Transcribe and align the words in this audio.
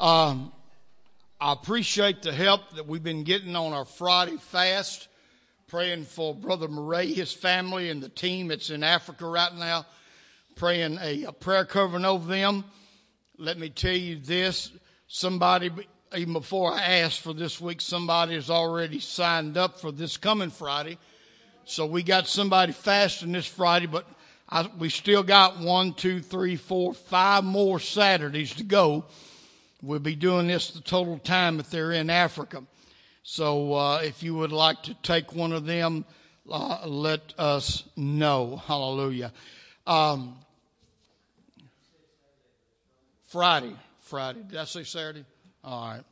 Um, 0.00 0.52
I 1.40 1.52
appreciate 1.52 2.22
the 2.22 2.32
help 2.32 2.76
that 2.76 2.86
we've 2.86 3.02
been 3.02 3.24
getting 3.24 3.56
on 3.56 3.72
our 3.72 3.84
Friday 3.84 4.36
fast, 4.36 5.08
praying 5.66 6.04
for 6.04 6.36
Brother 6.36 6.68
Murray, 6.68 7.12
his 7.12 7.32
family, 7.32 7.90
and 7.90 8.00
the 8.00 8.08
team 8.08 8.46
that's 8.46 8.70
in 8.70 8.84
Africa 8.84 9.26
right 9.26 9.52
now, 9.56 9.86
praying 10.54 10.98
a, 11.02 11.24
a 11.24 11.32
prayer 11.32 11.64
covering 11.64 12.04
over 12.04 12.28
them. 12.28 12.64
Let 13.38 13.58
me 13.58 13.70
tell 13.70 13.96
you 13.96 14.20
this 14.20 14.70
somebody, 15.08 15.72
even 16.16 16.32
before 16.32 16.72
I 16.72 17.00
asked 17.00 17.20
for 17.20 17.32
this 17.32 17.60
week, 17.60 17.80
somebody 17.80 18.34
has 18.34 18.50
already 18.50 19.00
signed 19.00 19.56
up 19.56 19.80
for 19.80 19.90
this 19.90 20.16
coming 20.16 20.50
Friday. 20.50 20.96
So 21.64 21.86
we 21.86 22.04
got 22.04 22.28
somebody 22.28 22.72
fasting 22.72 23.32
this 23.32 23.46
Friday, 23.46 23.86
but 23.86 24.06
I, 24.48 24.68
we 24.78 24.90
still 24.90 25.24
got 25.24 25.58
one, 25.58 25.92
two, 25.92 26.20
three, 26.20 26.54
four, 26.54 26.94
five 26.94 27.42
more 27.42 27.80
Saturdays 27.80 28.54
to 28.54 28.62
go. 28.62 29.04
We'll 29.80 30.00
be 30.00 30.16
doing 30.16 30.48
this 30.48 30.70
the 30.70 30.80
total 30.80 31.18
time 31.18 31.60
if 31.60 31.70
they're 31.70 31.92
in 31.92 32.10
Africa. 32.10 32.64
So 33.22 33.74
uh, 33.74 34.00
if 34.02 34.22
you 34.22 34.34
would 34.34 34.50
like 34.50 34.82
to 34.84 34.94
take 34.94 35.34
one 35.34 35.52
of 35.52 35.66
them, 35.66 36.04
uh, 36.50 36.86
let 36.86 37.34
us 37.38 37.84
know. 37.96 38.56
Hallelujah. 38.66 39.32
Um, 39.86 40.36
Friday. 43.28 43.76
Friday. 44.00 44.42
Did 44.48 44.58
I 44.58 44.64
say 44.64 44.82
Saturday? 44.82 45.24
All 45.62 45.90
right. 45.90 46.04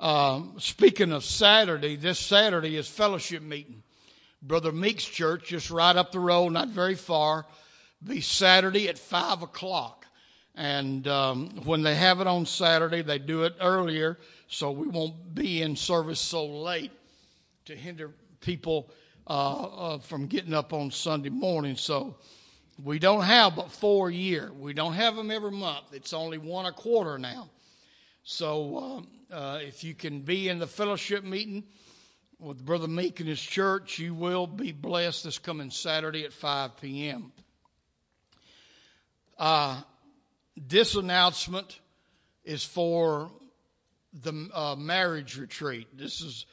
Um, 0.00 0.56
speaking 0.58 1.12
of 1.12 1.24
Saturday, 1.24 1.96
this 1.96 2.18
Saturday 2.18 2.76
is 2.76 2.88
fellowship 2.88 3.42
meeting. 3.42 3.82
Brother 4.42 4.72
Meek's 4.72 5.04
church, 5.04 5.46
just 5.46 5.70
right 5.70 5.94
up 5.94 6.10
the 6.10 6.18
road, 6.18 6.50
not 6.50 6.68
very 6.68 6.96
far, 6.96 7.46
be 8.04 8.20
Saturday 8.20 8.88
at 8.88 8.98
5 8.98 9.42
o'clock. 9.42 10.01
And 10.54 11.08
um, 11.08 11.50
when 11.64 11.82
they 11.82 11.94
have 11.94 12.20
it 12.20 12.26
on 12.26 12.44
Saturday, 12.44 13.02
they 13.02 13.18
do 13.18 13.44
it 13.44 13.54
earlier 13.60 14.18
so 14.48 14.70
we 14.70 14.86
won't 14.86 15.34
be 15.34 15.62
in 15.62 15.76
service 15.76 16.20
so 16.20 16.44
late 16.46 16.92
to 17.64 17.74
hinder 17.74 18.10
people 18.40 18.90
uh, 19.26 19.62
uh, 19.62 19.98
from 19.98 20.26
getting 20.26 20.52
up 20.52 20.72
on 20.72 20.90
Sunday 20.90 21.30
morning. 21.30 21.76
So 21.76 22.16
we 22.84 22.98
don't 22.98 23.22
have 23.22 23.56
but 23.56 23.70
four 23.70 24.08
a 24.08 24.12
year. 24.12 24.52
We 24.52 24.74
don't 24.74 24.92
have 24.92 25.16
them 25.16 25.30
every 25.30 25.52
month. 25.52 25.86
It's 25.92 26.12
only 26.12 26.38
one 26.38 26.66
a 26.66 26.72
quarter 26.72 27.18
now. 27.18 27.48
So 28.24 28.78
um, 28.78 29.08
uh, 29.32 29.58
if 29.62 29.82
you 29.82 29.94
can 29.94 30.20
be 30.20 30.48
in 30.48 30.58
the 30.58 30.66
fellowship 30.66 31.24
meeting, 31.24 31.64
with 32.42 32.64
Brother 32.64 32.88
Meek 32.88 33.20
and 33.20 33.28
his 33.28 33.40
church, 33.40 34.00
you 34.00 34.14
will 34.14 34.48
be 34.48 34.72
blessed 34.72 35.22
this 35.22 35.38
coming 35.38 35.70
Saturday 35.70 36.24
at 36.24 36.32
5 36.32 36.76
p.m. 36.76 37.30
Uh, 39.38 39.80
this 40.56 40.94
announcement 40.94 41.78
is 42.44 42.64
for 42.64 43.30
the 44.12 44.48
uh, 44.52 44.76
marriage 44.76 45.38
retreat. 45.38 45.86
This 45.96 46.20
is, 46.20 46.46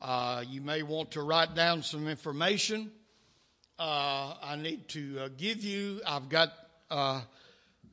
uh, 0.00 0.44
you 0.48 0.60
may 0.60 0.82
want 0.82 1.12
to 1.12 1.22
write 1.22 1.54
down 1.54 1.82
some 1.82 2.08
information. 2.08 2.90
Uh, 3.78 4.34
I 4.42 4.56
need 4.56 4.88
to 4.88 5.18
uh, 5.20 5.28
give 5.36 5.62
you, 5.62 6.00
I've 6.06 6.28
got, 6.28 6.52
uh, 6.90 7.20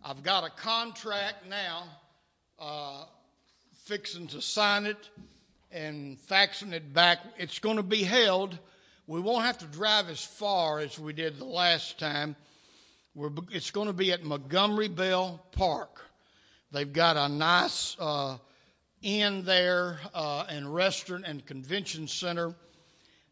I've 0.03 0.23
got 0.23 0.45
a 0.45 0.49
contract 0.49 1.47
now, 1.49 1.83
fixing 3.85 4.27
to 4.27 4.41
sign 4.41 4.85
it 4.85 5.09
and 5.71 6.17
faxing 6.17 6.73
it 6.73 6.93
back. 6.93 7.19
It's 7.37 7.59
going 7.59 7.77
to 7.77 7.83
be 7.83 8.03
held. 8.03 8.57
We 9.07 9.19
won't 9.19 9.45
have 9.45 9.57
to 9.59 9.65
drive 9.65 10.09
as 10.09 10.23
far 10.23 10.79
as 10.79 10.99
we 10.99 11.13
did 11.13 11.39
the 11.39 11.45
last 11.45 11.97
time. 11.99 12.35
We're, 13.19 13.31
it's 13.51 13.69
going 13.69 13.87
to 13.87 13.93
be 13.93 14.13
at 14.13 14.23
Montgomery 14.23 14.87
Bell 14.87 15.43
Park. 15.51 16.05
They've 16.71 16.93
got 16.93 17.17
a 17.17 17.27
nice 17.27 17.97
uh, 17.99 18.37
inn 19.01 19.43
there 19.43 19.99
uh, 20.13 20.45
and 20.47 20.73
restaurant 20.73 21.25
and 21.27 21.45
convention 21.45 22.07
center. 22.07 22.55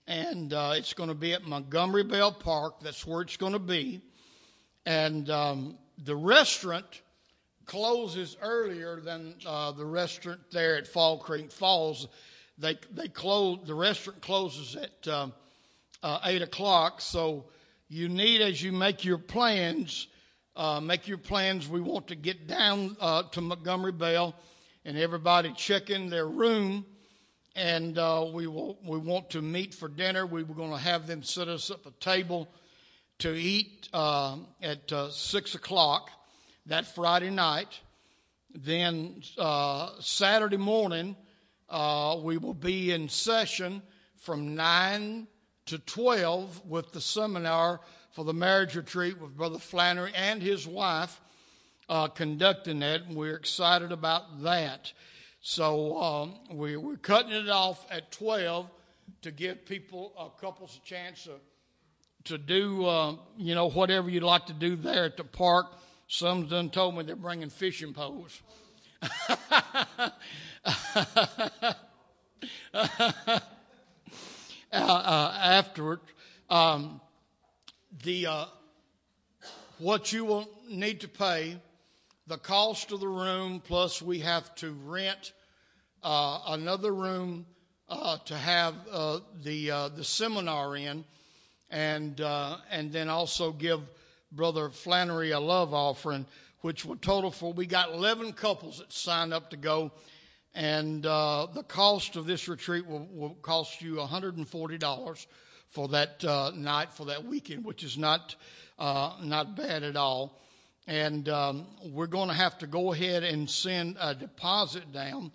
And 0.06 0.52
uh, 0.52 0.74
it's 0.76 0.94
going 0.94 1.08
to 1.08 1.16
be 1.16 1.32
at 1.32 1.46
Montgomery 1.46 2.04
Bell 2.04 2.34
Park. 2.34 2.82
That's 2.82 3.08
where 3.08 3.22
it's 3.22 3.38
going 3.38 3.54
to 3.54 3.60
be. 3.60 4.02
And 4.86 5.30
um, 5.30 5.78
the 6.04 6.18
restaurant 6.18 7.02
closes 7.66 8.36
earlier 8.42 9.00
than 9.00 9.36
uh, 9.46 9.72
the 9.72 9.86
restaurant 9.86 10.42
there 10.52 10.76
at 10.76 10.86
Fall 10.86 11.18
Creek 11.18 11.50
Falls. 11.50 12.10
They 12.58 12.78
they 12.92 13.08
close 13.08 13.60
the 13.66 13.74
restaurant 13.74 14.22
closes 14.22 14.76
at 14.76 15.08
um, 15.08 15.32
uh, 16.04 16.20
eight 16.26 16.42
o'clock. 16.42 17.00
So 17.00 17.46
you 17.90 18.10
need 18.10 18.42
as 18.42 18.62
you 18.62 18.72
make 18.72 19.06
your 19.06 19.18
plans, 19.18 20.08
uh, 20.56 20.80
make 20.82 21.08
your 21.08 21.18
plans. 21.18 21.68
We 21.68 21.82
want 21.82 22.08
to 22.08 22.16
get 22.16 22.48
down 22.48 22.98
uh, 23.00 23.24
to 23.32 23.42
Montgomery 23.42 23.94
Bell, 23.94 24.36
and 24.84 24.98
everybody 24.98 25.54
check 25.54 25.90
in 25.90 26.10
their 26.10 26.28
room. 26.28 26.86
And 27.56 27.98
uh, 27.98 28.28
we 28.32 28.46
will 28.46 28.78
we 28.86 28.98
want 28.98 29.32
to 29.32 29.42
meet 29.42 29.74
for 29.74 29.88
dinner. 29.88 30.26
We 30.26 30.44
were 30.44 30.54
going 30.54 30.72
to 30.72 30.78
have 30.78 31.08
them 31.08 31.24
set 31.24 31.48
us 31.48 31.72
up 31.72 31.86
a 31.86 31.92
table 31.92 32.48
to 33.20 33.34
eat 33.34 33.90
uh, 33.94 34.38
at 34.62 34.92
six 35.12 35.56
o'clock 35.56 36.12
that 36.68 36.86
Friday 36.86 37.30
night. 37.30 37.80
Then 38.54 39.22
uh, 39.38 39.92
Saturday 40.00 40.58
morning, 40.58 41.16
uh, 41.70 42.18
we 42.22 42.38
will 42.38 42.54
be 42.54 42.92
in 42.92 43.10
session 43.10 43.82
from 44.18 44.56
9 44.56 45.28
to 45.68 45.80
12 45.80 46.66
with 46.66 46.92
the 46.92 47.02
seminar 47.02 47.80
for 48.12 48.26
the 48.26 48.34
marriage 48.34 48.76
retreat 48.76 49.20
with 49.20 49.38
Brother 49.38 49.60
Flannery 49.60 50.12
and 50.16 50.42
his 50.42 50.68
wife 50.68 51.22
uh, 51.90 52.08
conducting 52.08 52.80
that, 52.80 53.04
and 53.04 53.16
we're 53.16 53.36
excited 53.36 53.92
about 53.92 54.44
that. 54.44 54.92
So 55.42 55.98
um, 56.02 56.36
we, 56.52 56.76
we're 56.76 56.98
cutting 56.98 57.32
it 57.32 57.50
off 57.50 57.86
at 57.90 58.12
12 58.12 58.70
to 59.22 59.32
give 59.32 59.66
people 59.66 60.14
a 60.18 60.42
couples 60.42 60.80
a 60.84 60.86
chance 60.86 61.24
to, 61.24 61.36
to 62.26 62.38
do, 62.38 62.86
uh, 62.86 63.16
you 63.38 63.56
know, 63.56 63.70
whatever 63.70 64.10
you'd 64.10 64.24
like 64.24 64.48
to 64.48 64.54
do 64.54 64.76
there 64.76 65.06
at 65.06 65.16
the 65.16 65.24
park 65.24 65.68
some 66.08 66.48
done 66.48 66.70
told 66.70 66.96
me 66.96 67.04
they're 67.04 67.18
bringing 67.18 67.50
fishing 67.50 67.94
poles. 67.94 68.42
uh, 74.72 74.76
uh, 74.76 75.40
afterward, 75.42 76.00
um, 76.50 77.00
the 78.04 78.28
uh, 78.28 78.46
what 79.80 80.12
you 80.12 80.26
will 80.26 80.50
need 80.70 81.02
to 81.02 81.08
pay, 81.08 81.58
the 82.28 82.38
cost 82.38 82.92
of 82.92 83.00
the 83.00 83.08
room, 83.08 83.62
plus 83.64 84.02
we 84.02 84.20
have 84.20 84.54
to 84.56 84.72
rent 84.86 85.32
uh, 86.04 86.40
another 86.48 86.94
room 86.94 87.46
uh, 87.88 88.18
to 88.26 88.36
have 88.36 88.76
uh, 88.92 89.20
the 89.44 89.68
the 89.96 90.04
seminar 90.04 90.76
in, 90.76 91.06
and 91.70 92.20
and 92.20 92.92
then 92.92 93.08
also 93.10 93.52
give 93.52 93.82
Brother 94.34 94.70
Flannery 94.70 95.32
a 95.32 95.40
love 95.40 95.74
offering, 95.74 96.26
which 96.60 96.84
will 96.84 96.98
total 96.98 97.32
for, 97.32 97.54
we 97.54 97.66
got 97.66 97.94
11 97.94 98.34
couples 98.34 98.80
that 98.80 98.92
signed 98.92 99.34
up 99.34 99.50
to 99.52 99.58
go. 99.58 99.92
And 100.58 101.06
uh, 101.06 101.46
the 101.54 101.62
cost 101.62 102.16
of 102.16 102.26
this 102.26 102.48
retreat 102.48 102.88
will, 102.88 103.08
will 103.14 103.36
cost 103.44 103.80
you 103.80 103.98
$140 103.98 105.28
for 105.68 105.88
that 105.90 106.26
uh, 106.26 106.52
night, 106.56 106.92
for 106.92 107.06
that 107.06 107.24
weekend, 107.24 107.64
which 107.64 107.84
is 107.84 107.96
not, 107.96 108.36
uh, 108.80 109.14
not 109.22 109.56
bad 109.56 109.84
at 109.84 109.96
all. 109.96 110.42
And 110.88 111.30
um, 111.30 111.68
we're 111.86 112.08
going 112.08 112.30
to 112.30 112.34
have 112.34 112.58
to 112.58 112.66
go 112.66 112.92
ahead 112.92 113.24
and 113.24 113.48
send 113.48 113.98
a 114.02 114.16
deposit 114.16 114.92
down. 114.92 115.32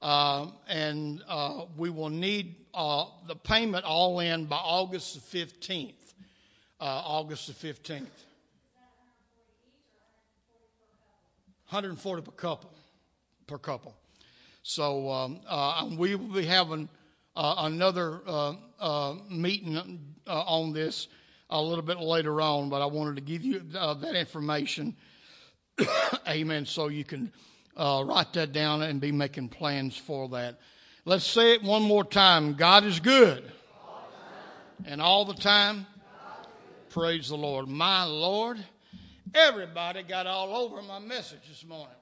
Uh, 0.00 0.46
and 0.68 1.24
uh, 1.26 1.64
we 1.76 1.90
will 1.90 2.10
need 2.10 2.54
uh, 2.74 3.06
the 3.26 3.34
payment 3.34 3.84
all 3.84 4.20
in 4.20 4.44
by 4.44 4.56
August 4.56 5.32
the 5.32 5.38
15th 5.38 5.94
uh, 6.80 6.84
August 6.84 7.46
the 7.46 7.68
15th. 7.68 8.02
140 11.70 12.22
per 12.22 12.30
couple, 12.30 12.70
per 13.46 13.58
couple. 13.58 13.96
So 14.66 15.10
um, 15.10 15.40
uh, 15.46 15.90
we 15.94 16.14
will 16.14 16.34
be 16.34 16.46
having 16.46 16.88
uh, 17.36 17.54
another 17.58 18.22
uh, 18.26 18.54
uh, 18.80 19.14
meeting 19.30 20.16
uh, 20.26 20.40
on 20.40 20.72
this 20.72 21.06
a 21.50 21.60
little 21.60 21.84
bit 21.84 22.00
later 22.00 22.40
on, 22.40 22.70
but 22.70 22.80
I 22.80 22.86
wanted 22.86 23.16
to 23.16 23.20
give 23.20 23.44
you 23.44 23.60
that 23.72 24.14
information. 24.14 24.96
Amen. 26.28 26.64
So 26.64 26.88
you 26.88 27.04
can 27.04 27.30
write 27.76 28.32
that 28.32 28.54
down 28.54 28.80
and 28.80 29.02
be 29.02 29.12
making 29.12 29.50
plans 29.50 29.98
for 29.98 30.30
that. 30.30 30.58
Let's 31.04 31.26
say 31.26 31.52
it 31.52 31.62
one 31.62 31.82
more 31.82 32.02
time. 32.02 32.54
God 32.54 32.84
is 32.84 33.00
good. 33.00 33.52
And 34.86 35.02
all 35.02 35.26
the 35.26 35.34
time. 35.34 35.86
Praise 36.88 37.28
the 37.28 37.36
Lord. 37.36 37.68
My 37.68 38.04
Lord, 38.04 38.64
everybody 39.34 40.02
got 40.02 40.26
all 40.26 40.56
over 40.56 40.80
my 40.80 41.00
message 41.00 41.46
this 41.50 41.66
morning. 41.66 41.96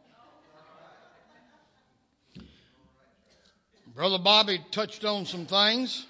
Brother 3.94 4.18
Bobby 4.18 4.58
touched 4.70 5.04
on 5.04 5.26
some 5.26 5.44
things, 5.44 6.06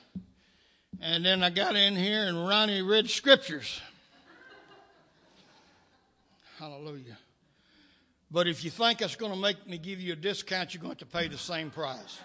and 1.00 1.24
then 1.24 1.42
I 1.42 1.50
got 1.50 1.74
in 1.74 1.96
here 1.96 2.22
and 2.28 2.46
Ronnie 2.46 2.80
read 2.80 3.10
scriptures. 3.10 3.80
Hallelujah. 6.60 7.18
But 8.30 8.46
if 8.46 8.62
you 8.62 8.70
think 8.70 9.00
that's 9.00 9.16
going 9.16 9.32
to 9.32 9.38
make 9.38 9.66
me 9.68 9.78
give 9.78 10.00
you 10.00 10.12
a 10.12 10.16
discount, 10.16 10.74
you're 10.74 10.82
going 10.82 10.94
to 10.94 11.04
to 11.04 11.10
pay 11.10 11.26
the 11.26 11.36
same 11.36 11.70
price. 11.70 12.20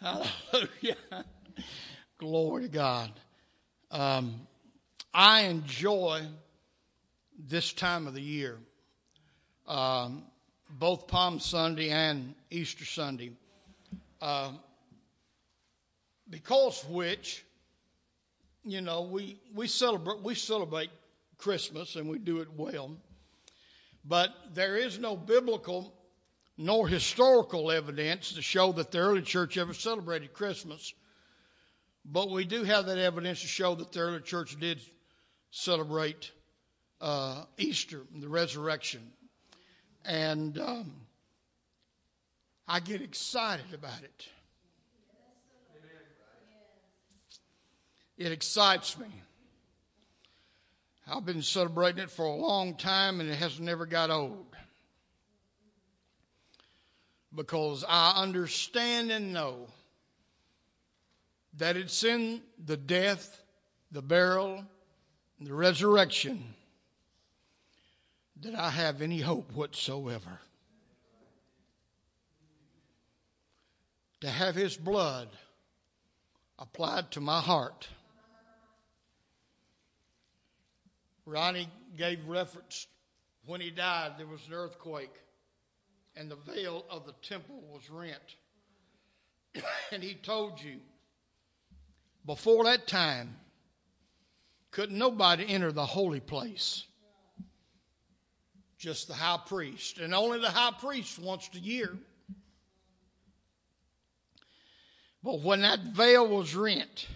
Hallelujah. 0.00 0.96
Glory 2.16 2.62
to 2.62 2.68
God. 2.68 3.10
Um, 3.90 4.40
I 5.12 5.42
enjoy 5.42 6.22
this 7.38 7.74
time 7.74 8.06
of 8.06 8.14
the 8.14 8.22
year, 8.22 8.56
um, 9.68 10.22
both 10.70 11.08
Palm 11.08 11.40
Sunday 11.40 11.90
and 11.90 12.34
Easter 12.50 12.86
Sunday, 12.86 13.32
uh, 14.20 14.52
because 16.28 16.84
which, 16.88 17.44
you 18.64 18.80
know, 18.80 19.02
we, 19.02 19.40
we 19.54 19.66
celebrate 19.66 20.22
we 20.22 20.34
celebrate 20.34 20.90
Christmas 21.38 21.96
and 21.96 22.08
we 22.08 22.18
do 22.18 22.40
it 22.40 22.48
well, 22.56 22.96
but 24.04 24.30
there 24.52 24.76
is 24.76 24.98
no 24.98 25.16
biblical 25.16 25.94
nor 26.56 26.86
historical 26.86 27.70
evidence 27.70 28.32
to 28.32 28.42
show 28.42 28.70
that 28.72 28.90
the 28.90 28.98
early 28.98 29.22
church 29.22 29.56
ever 29.56 29.72
celebrated 29.72 30.32
Christmas. 30.34 30.92
But 32.04 32.30
we 32.30 32.44
do 32.44 32.64
have 32.64 32.86
that 32.86 32.98
evidence 32.98 33.40
to 33.40 33.46
show 33.46 33.74
that 33.74 33.92
the 33.92 34.00
early 34.00 34.20
church 34.20 34.58
did 34.60 34.80
celebrate 35.50 36.30
uh, 37.00 37.44
Easter, 37.56 38.02
the 38.14 38.28
resurrection. 38.28 39.10
And 40.04 40.58
um, 40.58 40.92
I 42.72 42.78
get 42.78 43.02
excited 43.02 43.74
about 43.74 44.00
it. 44.04 44.28
It 48.16 48.30
excites 48.30 48.96
me. 48.96 49.08
I've 51.04 51.26
been 51.26 51.42
celebrating 51.42 52.04
it 52.04 52.10
for 52.10 52.24
a 52.24 52.36
long 52.36 52.76
time 52.76 53.18
and 53.18 53.28
it 53.28 53.34
has 53.34 53.58
never 53.58 53.86
got 53.86 54.10
old. 54.10 54.46
Because 57.34 57.84
I 57.88 58.12
understand 58.22 59.10
and 59.10 59.32
know 59.32 59.66
that 61.56 61.76
it's 61.76 62.04
in 62.04 62.40
the 62.64 62.76
death, 62.76 63.42
the 63.90 64.00
burial, 64.00 64.64
the 65.40 65.54
resurrection 65.54 66.54
that 68.42 68.54
I 68.54 68.70
have 68.70 69.02
any 69.02 69.18
hope 69.18 69.50
whatsoever. 69.54 70.38
To 74.20 74.28
have 74.28 74.54
His 74.54 74.76
blood 74.76 75.28
applied 76.58 77.10
to 77.12 77.20
my 77.20 77.40
heart. 77.40 77.88
Ronnie 81.24 81.68
gave 81.96 82.26
reference 82.26 82.86
when 83.46 83.60
he 83.60 83.70
died, 83.70 84.12
there 84.18 84.26
was 84.26 84.46
an 84.46 84.54
earthquake, 84.54 85.14
and 86.14 86.30
the 86.30 86.36
veil 86.36 86.84
of 86.90 87.06
the 87.06 87.14
temple 87.22 87.62
was 87.72 87.88
rent. 87.90 88.36
and 89.92 90.02
he 90.02 90.14
told 90.14 90.62
you, 90.62 90.76
before 92.26 92.64
that 92.64 92.86
time, 92.86 93.36
couldn't 94.70 94.98
nobody 94.98 95.48
enter 95.48 95.72
the 95.72 95.86
holy 95.86 96.20
place. 96.20 96.84
Just 98.78 99.08
the 99.08 99.14
high 99.14 99.40
priest. 99.46 99.98
And 99.98 100.14
only 100.14 100.38
the 100.38 100.50
high 100.50 100.72
priest 100.78 101.18
once 101.18 101.50
a 101.54 101.58
year. 101.58 101.96
But 105.22 105.40
when 105.40 105.62
that 105.62 105.80
veil 105.80 106.26
was 106.26 106.54
rent, 106.54 107.06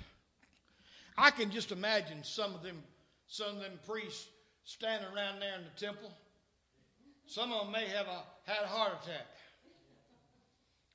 I 1.17 1.31
can 1.31 1.51
just 1.51 1.73
imagine 1.73 2.23
some 2.23 2.55
of 2.55 2.63
them, 2.63 2.83
some 3.27 3.57
of 3.57 3.61
them 3.63 3.79
priests 3.89 4.27
standing 4.65 5.09
around 5.15 5.41
there 5.41 5.55
in 5.57 5.65
the 5.65 5.87
temple. 5.87 6.11
Some 7.27 7.53
of 7.53 7.65
them 7.65 7.73
may 7.73 7.87
have 7.87 8.07
a, 8.07 8.51
had 8.51 8.65
a 8.65 8.67
heart 8.67 8.93
attack. 9.03 9.27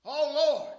Oh 0.06 0.32
Lord, 0.36 0.78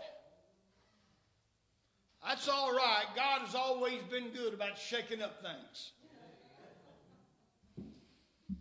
that's 2.27 2.49
all 2.49 2.73
right. 2.73 3.05
God 3.17 3.41
has 3.41 3.55
always 3.55 4.01
been 4.11 4.29
good 4.29 4.55
about 4.55 4.79
shaking 4.79 5.23
up 5.23 5.43
things. 5.43 5.93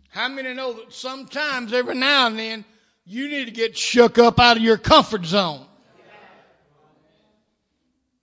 How 0.08 0.28
many 0.28 0.54
know 0.54 0.72
that 0.72 0.92
sometimes, 0.92 1.72
every 1.72 1.94
now 1.94 2.26
and 2.26 2.38
then, 2.38 2.64
you 3.04 3.28
need 3.28 3.44
to 3.44 3.52
get 3.52 3.78
shook 3.78 4.18
up 4.18 4.40
out 4.40 4.56
of 4.56 4.62
your 4.62 4.76
comfort 4.76 5.24
zone? 5.24 5.66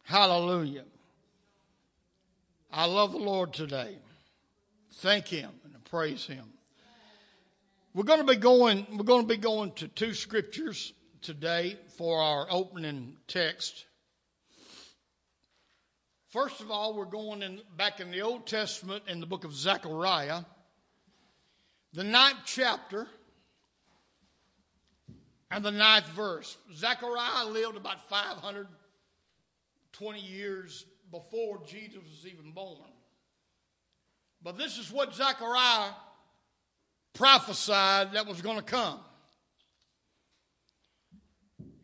Hallelujah. 0.07 0.85
I 2.71 2.85
love 2.85 3.11
the 3.11 3.17
Lord 3.17 3.51
today. 3.51 3.97
Thank 4.93 5.27
Him 5.27 5.49
and 5.65 5.83
praise 5.83 6.25
Him. 6.25 6.45
We're 7.93 8.05
going 8.05 8.25
to 8.25 8.25
be 8.25 8.37
going, 8.37 8.87
we're 8.93 9.03
going 9.03 9.23
to 9.23 9.27
be 9.27 9.35
going 9.35 9.73
to 9.73 9.89
two 9.89 10.13
scriptures 10.13 10.93
today 11.21 11.75
for 11.97 12.21
our 12.21 12.47
opening 12.49 13.17
text. 13.27 13.83
First 16.29 16.61
of 16.61 16.71
all, 16.71 16.93
we're 16.93 17.03
going 17.03 17.41
in, 17.41 17.59
back 17.75 17.99
in 17.99 18.09
the 18.09 18.21
Old 18.21 18.47
Testament 18.47 19.03
in 19.09 19.19
the 19.19 19.25
book 19.25 19.43
of 19.43 19.53
Zechariah, 19.53 20.43
the 21.91 22.05
ninth 22.05 22.39
chapter 22.45 23.07
and 25.51 25.65
the 25.65 25.71
ninth 25.71 26.07
verse. 26.11 26.55
Zechariah 26.73 27.47
lived 27.47 27.75
about 27.75 28.07
520 29.99 30.19
years 30.19 30.85
before 31.11 31.61
Jesus 31.65 32.01
was 32.03 32.27
even 32.31 32.51
born. 32.51 32.77
But 34.43 34.57
this 34.57 34.77
is 34.77 34.91
what 34.91 35.15
Zechariah 35.15 35.91
prophesied 37.13 38.13
that 38.13 38.27
was 38.27 38.41
going 38.41 38.57
to 38.57 38.63
come. 38.63 38.99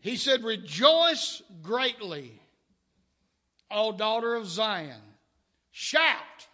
He 0.01 0.15
said, 0.15 0.43
Rejoice 0.43 1.41
greatly 1.61 2.39
O 3.71 3.91
daughter 3.91 4.35
of 4.35 4.45
Zion. 4.45 5.01
Shout. 5.71 6.47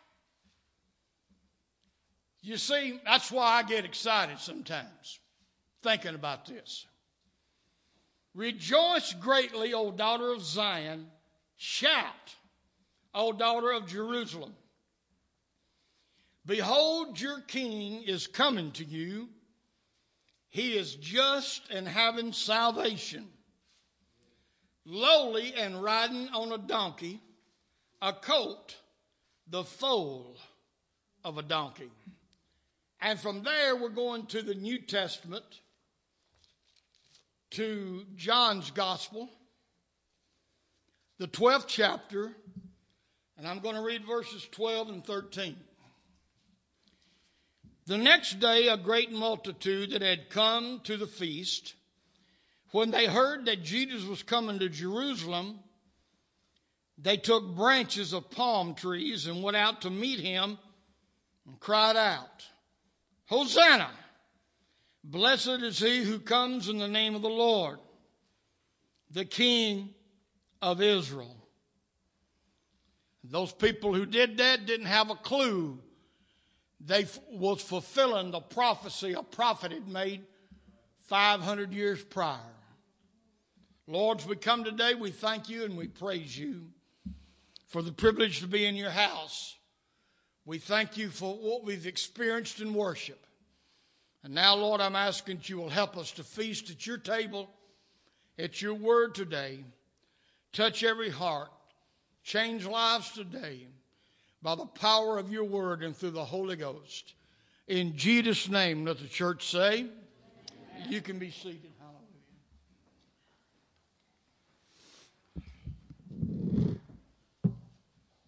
You 2.41 2.55
see, 2.55 2.99
that's 3.03 3.31
why 3.31 3.55
I 3.55 3.63
get 3.63 3.83
excited 3.83 4.39
sometimes 4.39 5.19
thinking 5.83 6.15
about 6.15 6.45
this. 6.45 6.85
Rejoice 8.33 9.13
greatly, 9.13 9.73
O 9.73 9.91
daughter 9.91 10.31
of 10.31 10.41
Zion. 10.41 11.07
Shout, 11.61 12.37
O 13.13 13.33
daughter 13.33 13.69
of 13.71 13.85
Jerusalem. 13.85 14.53
Behold, 16.45 17.19
your 17.19 17.41
king 17.41 18.01
is 18.03 18.27
coming 18.27 18.71
to 18.71 18.85
you. 18.85 19.27
He 20.47 20.77
is 20.77 20.95
just 20.95 21.69
and 21.69 21.85
having 21.85 22.31
salvation 22.31 23.27
lowly 24.85 25.53
and 25.53 25.83
riding 25.83 26.29
on 26.29 26.53
a 26.53 26.57
donkey, 26.57 27.19
a 28.01 28.13
colt, 28.13 28.77
the 29.45 29.65
foal 29.65 30.37
of 31.25 31.37
a 31.37 31.43
donkey. 31.43 31.91
And 33.01 33.19
from 33.19 33.43
there, 33.43 33.75
we're 33.75 33.89
going 33.89 34.27
to 34.27 34.41
the 34.41 34.55
New 34.55 34.79
Testament, 34.79 35.43
to 37.51 38.05
John's 38.15 38.71
Gospel, 38.71 39.29
the 41.19 41.27
12th 41.27 41.67
chapter, 41.67 42.31
and 43.37 43.45
I'm 43.45 43.59
going 43.59 43.75
to 43.75 43.81
read 43.81 44.05
verses 44.05 44.47
12 44.51 44.89
and 44.89 45.05
13. 45.05 45.55
The 47.85 47.97
next 47.97 48.39
day, 48.39 48.69
a 48.69 48.77
great 48.77 49.11
multitude 49.11 49.91
that 49.91 50.01
had 50.01 50.29
come 50.29 50.79
to 50.85 50.95
the 50.95 51.07
feast 51.07 51.75
when 52.71 52.91
they 52.91 53.07
heard 53.07 53.45
that 53.45 53.63
Jesus 53.63 54.05
was 54.05 54.23
coming 54.23 54.59
to 54.59 54.69
Jerusalem, 54.69 55.59
they 56.97 57.17
took 57.17 57.55
branches 57.55 58.13
of 58.13 58.29
palm 58.29 58.75
trees 58.75 59.27
and 59.27 59.43
went 59.43 59.57
out 59.57 59.81
to 59.81 59.89
meet 59.89 60.19
him 60.19 60.57
and 61.45 61.59
cried 61.59 61.97
out, 61.97 62.45
Hosanna! 63.25 63.89
Blessed 65.03 65.63
is 65.63 65.79
he 65.79 66.03
who 66.03 66.19
comes 66.19 66.69
in 66.69 66.77
the 66.77 66.87
name 66.87 67.15
of 67.15 67.21
the 67.21 67.29
Lord, 67.29 67.79
the 69.11 69.25
King 69.25 69.95
of 70.61 70.81
Israel. 70.81 71.35
Those 73.23 73.51
people 73.51 73.93
who 73.93 74.05
did 74.05 74.37
that 74.37 74.65
didn't 74.65 74.87
have 74.87 75.09
a 75.09 75.15
clue. 75.15 75.79
They 76.79 77.05
was 77.31 77.61
fulfilling 77.61 78.31
the 78.31 78.39
prophecy 78.39 79.13
a 79.13 79.23
prophet 79.23 79.71
had 79.71 79.87
made 79.87 80.23
500 81.07 81.73
years 81.73 82.03
prior. 82.03 82.39
Lords, 83.87 84.25
we 84.25 84.35
come 84.35 84.63
today, 84.63 84.93
we 84.93 85.11
thank 85.11 85.49
you 85.49 85.65
and 85.65 85.75
we 85.75 85.87
praise 85.87 86.37
you 86.37 86.67
for 87.67 87.81
the 87.81 87.91
privilege 87.91 88.39
to 88.39 88.47
be 88.47 88.65
in 88.65 88.75
your 88.75 88.91
house. 88.91 89.57
We 90.45 90.57
thank 90.57 90.97
you 90.97 91.09
for 91.09 91.35
what 91.35 91.63
we've 91.63 91.85
experienced 91.85 92.61
in 92.61 92.73
worship. 92.73 93.25
And 94.23 94.33
now, 94.33 94.55
Lord, 94.55 94.81
I'm 94.81 94.95
asking 94.95 95.37
that 95.37 95.49
you 95.49 95.57
will 95.57 95.69
help 95.69 95.97
us 95.97 96.11
to 96.13 96.23
feast 96.23 96.69
at 96.69 96.85
your 96.85 96.97
table, 96.97 97.49
at 98.37 98.61
your 98.61 98.73
word 98.73 99.15
today. 99.15 99.63
Touch 100.51 100.83
every 100.83 101.09
heart, 101.09 101.51
change 102.23 102.65
lives 102.65 103.11
today 103.11 103.67
by 104.41 104.55
the 104.55 104.65
power 104.65 105.17
of 105.17 105.31
your 105.31 105.43
word 105.43 105.83
and 105.83 105.95
through 105.95 106.11
the 106.11 106.25
Holy 106.25 106.55
Ghost. 106.55 107.13
In 107.67 107.95
Jesus' 107.95 108.49
name, 108.49 108.85
let 108.85 108.97
the 108.97 109.07
church 109.07 109.51
say, 109.51 109.81
Amen. 109.81 109.91
You 110.89 111.01
can 111.01 111.19
be 111.19 111.29
seated. 111.29 111.69
Hallelujah. 111.77 111.99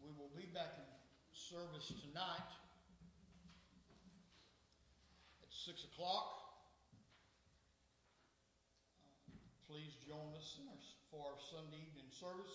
We 0.03 0.11
will 0.15 0.29
be 0.37 0.45
back 0.53 0.77
in 0.77 0.83
service 1.33 1.87
tonight 1.87 2.51
at 5.41 5.49
6 5.49 5.85
o'clock. 5.85 6.37
Please 9.67 9.95
join 10.05 10.35
us 10.37 10.59
our, 10.67 10.77
for 11.09 11.31
our 11.31 11.37
Sunday 11.49 11.77
evening 11.77 12.00
service. 12.21 12.51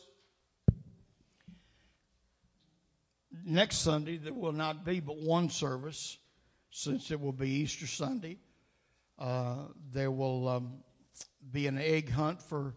Next 3.45 3.79
Sunday, 3.79 4.17
there 4.17 4.33
will 4.33 4.53
not 4.53 4.85
be 4.85 5.01
but 5.01 5.17
one 5.17 5.51
service 5.51 6.19
since 6.71 7.11
it 7.11 7.21
will 7.21 7.33
be 7.33 7.51
Easter 7.51 7.89
Sunday. 7.89 8.39
Uh, 9.19 9.65
there 9.93 10.13
will 10.13 10.47
um, 10.47 10.75
be 11.51 11.67
an 11.67 11.79
egg 11.79 12.11
hunt 12.11 12.41
for 12.41 12.75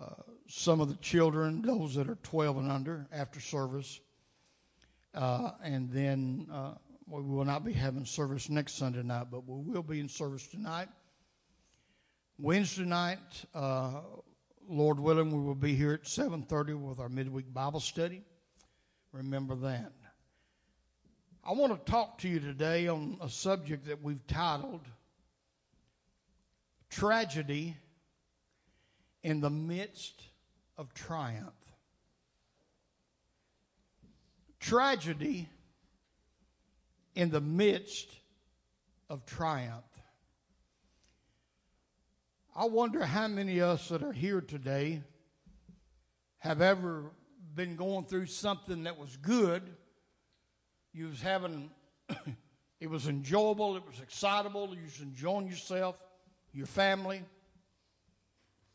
uh, 0.00 0.06
some 0.46 0.80
of 0.80 0.88
the 0.88 0.94
children, 0.96 1.62
those 1.62 1.96
that 1.96 2.08
are 2.08 2.18
12 2.22 2.58
and 2.58 2.70
under, 2.70 3.08
after 3.10 3.40
service. 3.40 3.98
Uh, 5.12 5.50
and 5.64 5.90
then 5.90 6.46
uh, 6.52 6.74
we 7.08 7.22
will 7.22 7.44
not 7.44 7.64
be 7.64 7.72
having 7.72 8.04
service 8.04 8.48
next 8.48 8.74
Sunday 8.74 9.02
night, 9.02 9.26
but 9.32 9.44
we 9.48 9.72
will 9.72 9.82
be 9.82 9.98
in 9.98 10.08
service 10.08 10.46
tonight. 10.46 10.88
Wednesday 12.38 12.84
night, 12.84 13.18
uh, 13.52 14.02
Lord 14.68 15.00
willing, 15.00 15.32
we 15.32 15.44
will 15.44 15.54
be 15.54 15.74
here 15.74 15.92
at 15.92 16.06
7:30 16.06 16.74
with 16.74 17.00
our 17.00 17.08
midweek 17.08 17.52
Bible 17.52 17.80
study. 17.80 18.24
Remember 19.12 19.54
that. 19.56 19.92
I 21.42 21.52
want 21.52 21.72
to 21.72 21.90
talk 21.90 22.18
to 22.18 22.28
you 22.28 22.38
today 22.38 22.86
on 22.86 23.18
a 23.20 23.28
subject 23.28 23.86
that 23.86 24.02
we've 24.02 24.24
titled 24.26 24.86
Tragedy 26.90 27.76
in 29.22 29.40
the 29.40 29.50
Midst 29.50 30.22
of 30.76 30.92
Triumph. 30.94 31.54
Tragedy 34.60 35.48
in 37.14 37.30
the 37.30 37.40
midst 37.40 38.08
of 39.08 39.24
triumph. 39.26 39.84
I 42.60 42.64
wonder 42.64 43.06
how 43.06 43.26
many 43.26 43.60
of 43.60 43.70
us 43.70 43.88
that 43.88 44.02
are 44.02 44.12
here 44.12 44.42
today 44.42 45.00
have 46.40 46.60
ever 46.60 47.04
been 47.54 47.74
going 47.74 48.04
through 48.04 48.26
something 48.26 48.82
that 48.84 48.98
was 48.98 49.16
good 49.16 49.62
you 50.92 51.06
was 51.06 51.22
having, 51.22 51.70
it 52.80 52.90
was 52.90 53.08
enjoyable, 53.08 53.78
it 53.78 53.86
was 53.86 53.98
excitable, 54.00 54.74
you 54.74 54.82
was 54.82 55.00
enjoying 55.00 55.46
yourself, 55.46 55.96
your 56.52 56.66
family. 56.66 57.22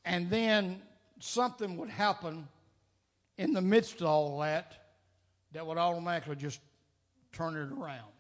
And 0.04 0.32
then 0.32 0.82
something 1.20 1.78
would 1.78 1.90
happen 1.90 2.48
in 3.38 3.54
the 3.54 3.62
midst 3.62 4.02
of 4.02 4.08
all 4.08 4.40
that 4.40 4.74
that 5.52 5.68
would 5.68 5.78
automatically 5.78 6.38
just 6.38 6.60
turn 7.34 7.56
it 7.56 7.72
around. 7.72 8.14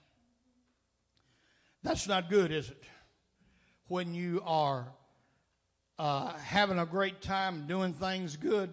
That's 1.81 2.07
not 2.07 2.29
good, 2.29 2.51
is 2.51 2.69
it? 2.69 2.84
When 3.88 4.13
you 4.13 4.43
are 4.45 4.93
uh, 5.97 6.33
having 6.33 6.79
a 6.79 6.85
great 6.85 7.21
time 7.21 7.67
doing 7.67 7.93
things 7.93 8.37
good, 8.37 8.69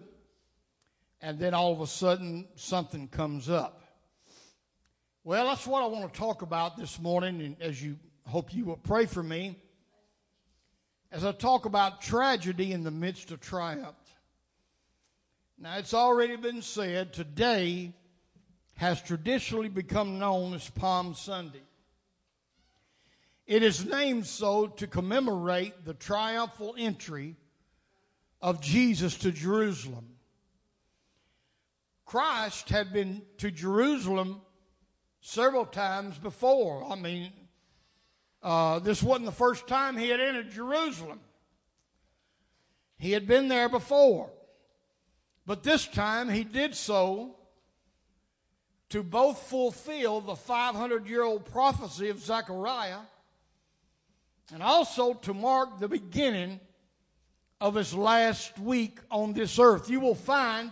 and 1.21 1.39
then 1.39 1.53
all 1.53 1.71
of 1.71 1.81
a 1.81 1.87
sudden 1.87 2.47
something 2.55 3.07
comes 3.07 3.49
up. 3.49 3.81
Well, 5.23 5.45
that's 5.45 5.65
what 5.65 5.83
I 5.83 5.87
want 5.87 6.11
to 6.11 6.19
talk 6.19 6.41
about 6.41 6.77
this 6.77 6.99
morning, 6.99 7.41
and 7.41 7.61
as 7.61 7.81
you 7.81 7.97
hope 8.27 8.53
you 8.53 8.65
will 8.65 8.77
pray 8.77 9.05
for 9.05 9.23
me 9.23 9.55
as 11.13 11.23
I 11.23 11.31
talk 11.31 11.65
about 11.65 12.01
tragedy 12.01 12.71
in 12.71 12.83
the 12.83 12.91
midst 12.91 13.31
of 13.31 13.39
triumph. 13.39 13.95
Now, 15.59 15.77
it's 15.77 15.93
already 15.93 16.35
been 16.35 16.63
said 16.63 17.13
today 17.13 17.93
has 18.75 19.01
traditionally 19.01 19.69
become 19.69 20.17
known 20.17 20.55
as 20.55 20.67
Palm 20.71 21.13
Sunday. 21.13 21.61
It 23.45 23.61
is 23.61 23.85
named 23.85 24.25
so 24.25 24.67
to 24.67 24.87
commemorate 24.87 25.85
the 25.85 25.93
triumphal 25.93 26.75
entry 26.77 27.35
of 28.41 28.61
Jesus 28.61 29.17
to 29.19 29.31
Jerusalem. 29.31 30.07
Christ 32.05 32.69
had 32.69 32.93
been 32.93 33.21
to 33.37 33.51
Jerusalem 33.51 34.41
several 35.21 35.65
times 35.65 36.17
before. 36.17 36.85
I 36.89 36.95
mean, 36.95 37.31
uh, 38.41 38.79
this 38.79 39.01
wasn't 39.01 39.25
the 39.25 39.31
first 39.31 39.67
time 39.67 39.97
he 39.97 40.09
had 40.09 40.19
entered 40.19 40.51
Jerusalem. 40.51 41.19
He 42.97 43.11
had 43.11 43.27
been 43.27 43.47
there 43.47 43.67
before. 43.67 44.29
But 45.45 45.63
this 45.63 45.87
time 45.87 46.29
he 46.29 46.43
did 46.43 46.75
so 46.75 47.35
to 48.89 49.03
both 49.03 49.39
fulfill 49.49 50.21
the 50.21 50.35
500 50.35 51.07
year 51.07 51.23
old 51.23 51.45
prophecy 51.45 52.09
of 52.09 52.19
Zechariah 52.19 52.99
and 54.51 54.61
also 54.61 55.13
to 55.13 55.33
mark 55.33 55.79
the 55.79 55.87
beginning 55.87 56.59
of 57.61 57.75
his 57.75 57.93
last 57.93 58.57
week 58.59 58.99
on 59.09 59.33
this 59.33 59.57
earth. 59.59 59.89
You 59.89 59.99
will 59.99 60.15
find 60.15 60.71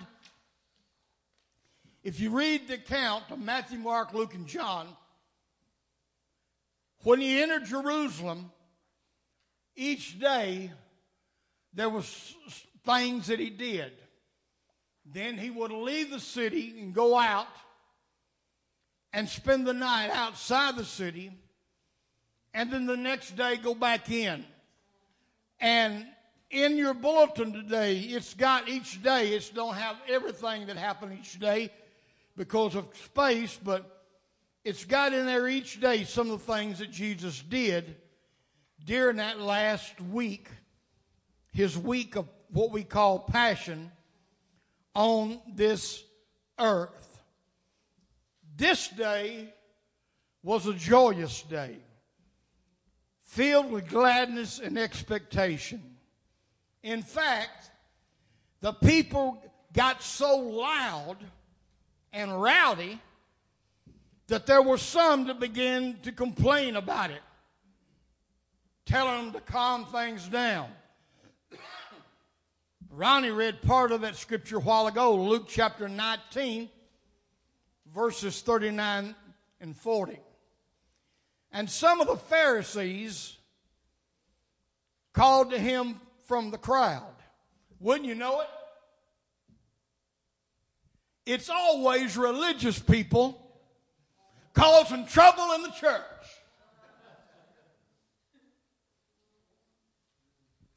if 2.03 2.19
you 2.19 2.31
read 2.31 2.67
the 2.67 2.75
account 2.75 3.25
of 3.29 3.39
Matthew, 3.39 3.77
Mark, 3.77 4.13
Luke, 4.13 4.33
and 4.33 4.47
John, 4.47 4.87
when 7.03 7.21
he 7.21 7.41
entered 7.41 7.65
Jerusalem, 7.65 8.51
each 9.75 10.19
day 10.19 10.71
there 11.73 11.89
was 11.89 12.35
things 12.83 13.27
that 13.27 13.39
he 13.39 13.49
did. 13.49 13.91
Then 15.05 15.37
he 15.37 15.49
would 15.49 15.71
leave 15.71 16.11
the 16.11 16.19
city 16.19 16.75
and 16.79 16.93
go 16.93 17.17
out 17.17 17.47
and 19.13 19.27
spend 19.27 19.65
the 19.65 19.73
night 19.73 20.09
outside 20.09 20.75
the 20.75 20.85
city, 20.85 21.31
and 22.53 22.71
then 22.71 22.85
the 22.85 22.97
next 22.97 23.35
day 23.35 23.57
go 23.57 23.73
back 23.73 24.09
in. 24.11 24.45
And 25.59 26.05
in 26.49 26.77
your 26.77 26.93
bulletin 26.93 27.53
today, 27.53 27.99
it's 27.99 28.33
got 28.33 28.67
each 28.67 29.01
day, 29.01 29.29
it's 29.29 29.49
don't 29.49 29.75
have 29.75 29.95
everything 30.09 30.67
that 30.67 30.77
happened 30.77 31.17
each 31.19 31.39
day 31.39 31.71
because 32.35 32.75
of 32.75 32.87
space, 33.05 33.59
but 33.63 34.05
it's 34.63 34.85
got 34.85 35.13
in 35.13 35.25
there 35.25 35.47
each 35.47 35.79
day 35.79 36.03
some 36.03 36.29
of 36.29 36.45
the 36.45 36.53
things 36.53 36.79
that 36.79 36.91
Jesus 36.91 37.41
did 37.41 37.95
during 38.83 39.17
that 39.17 39.39
last 39.39 39.99
week, 40.01 40.49
his 41.51 41.77
week 41.77 42.15
of 42.15 42.27
what 42.49 42.71
we 42.71 42.83
call 42.83 43.19
passion 43.19 43.91
on 44.93 45.39
this 45.55 46.03
earth. 46.59 47.19
This 48.57 48.87
day 48.89 49.53
was 50.43 50.67
a 50.67 50.73
joyous 50.73 51.41
day, 51.43 51.77
filled 53.31 53.71
with 53.71 53.87
gladness 53.87 54.59
and 54.59 54.77
expectation. 54.77 55.81
In 56.83 57.01
fact, 57.01 57.71
the 58.59 58.73
people 58.73 59.41
got 59.71 60.03
so 60.03 60.35
loud 60.37 61.15
and 62.11 62.41
rowdy 62.41 62.99
that 64.27 64.45
there 64.45 64.61
were 64.61 64.77
some 64.77 65.27
that 65.27 65.39
began 65.39 65.97
to 66.03 66.11
complain 66.11 66.75
about 66.75 67.09
it, 67.09 67.21
telling 68.85 69.23
them 69.23 69.33
to 69.33 69.39
calm 69.39 69.85
things 69.85 70.27
down. 70.27 70.67
Ronnie 72.89 73.31
read 73.31 73.61
part 73.61 73.93
of 73.93 74.01
that 74.01 74.17
scripture 74.17 74.57
a 74.57 74.59
while 74.59 74.87
ago, 74.87 75.15
Luke 75.15 75.45
chapter 75.47 75.87
19, 75.87 76.69
verses 77.93 78.41
39 78.41 79.15
and 79.61 79.77
40. 79.77 80.19
And 81.51 81.69
some 81.69 81.99
of 81.99 82.07
the 82.07 82.15
Pharisees 82.15 83.37
called 85.13 85.51
to 85.51 85.59
him 85.59 85.99
from 86.25 86.51
the 86.51 86.57
crowd. 86.57 87.13
Wouldn't 87.79 88.07
you 88.07 88.15
know 88.15 88.41
it? 88.41 88.47
It's 91.25 91.49
always 91.49 92.17
religious 92.17 92.79
people 92.79 93.37
causing 94.53 95.05
trouble 95.05 95.53
in 95.55 95.63
the 95.63 95.71
church. 95.71 96.01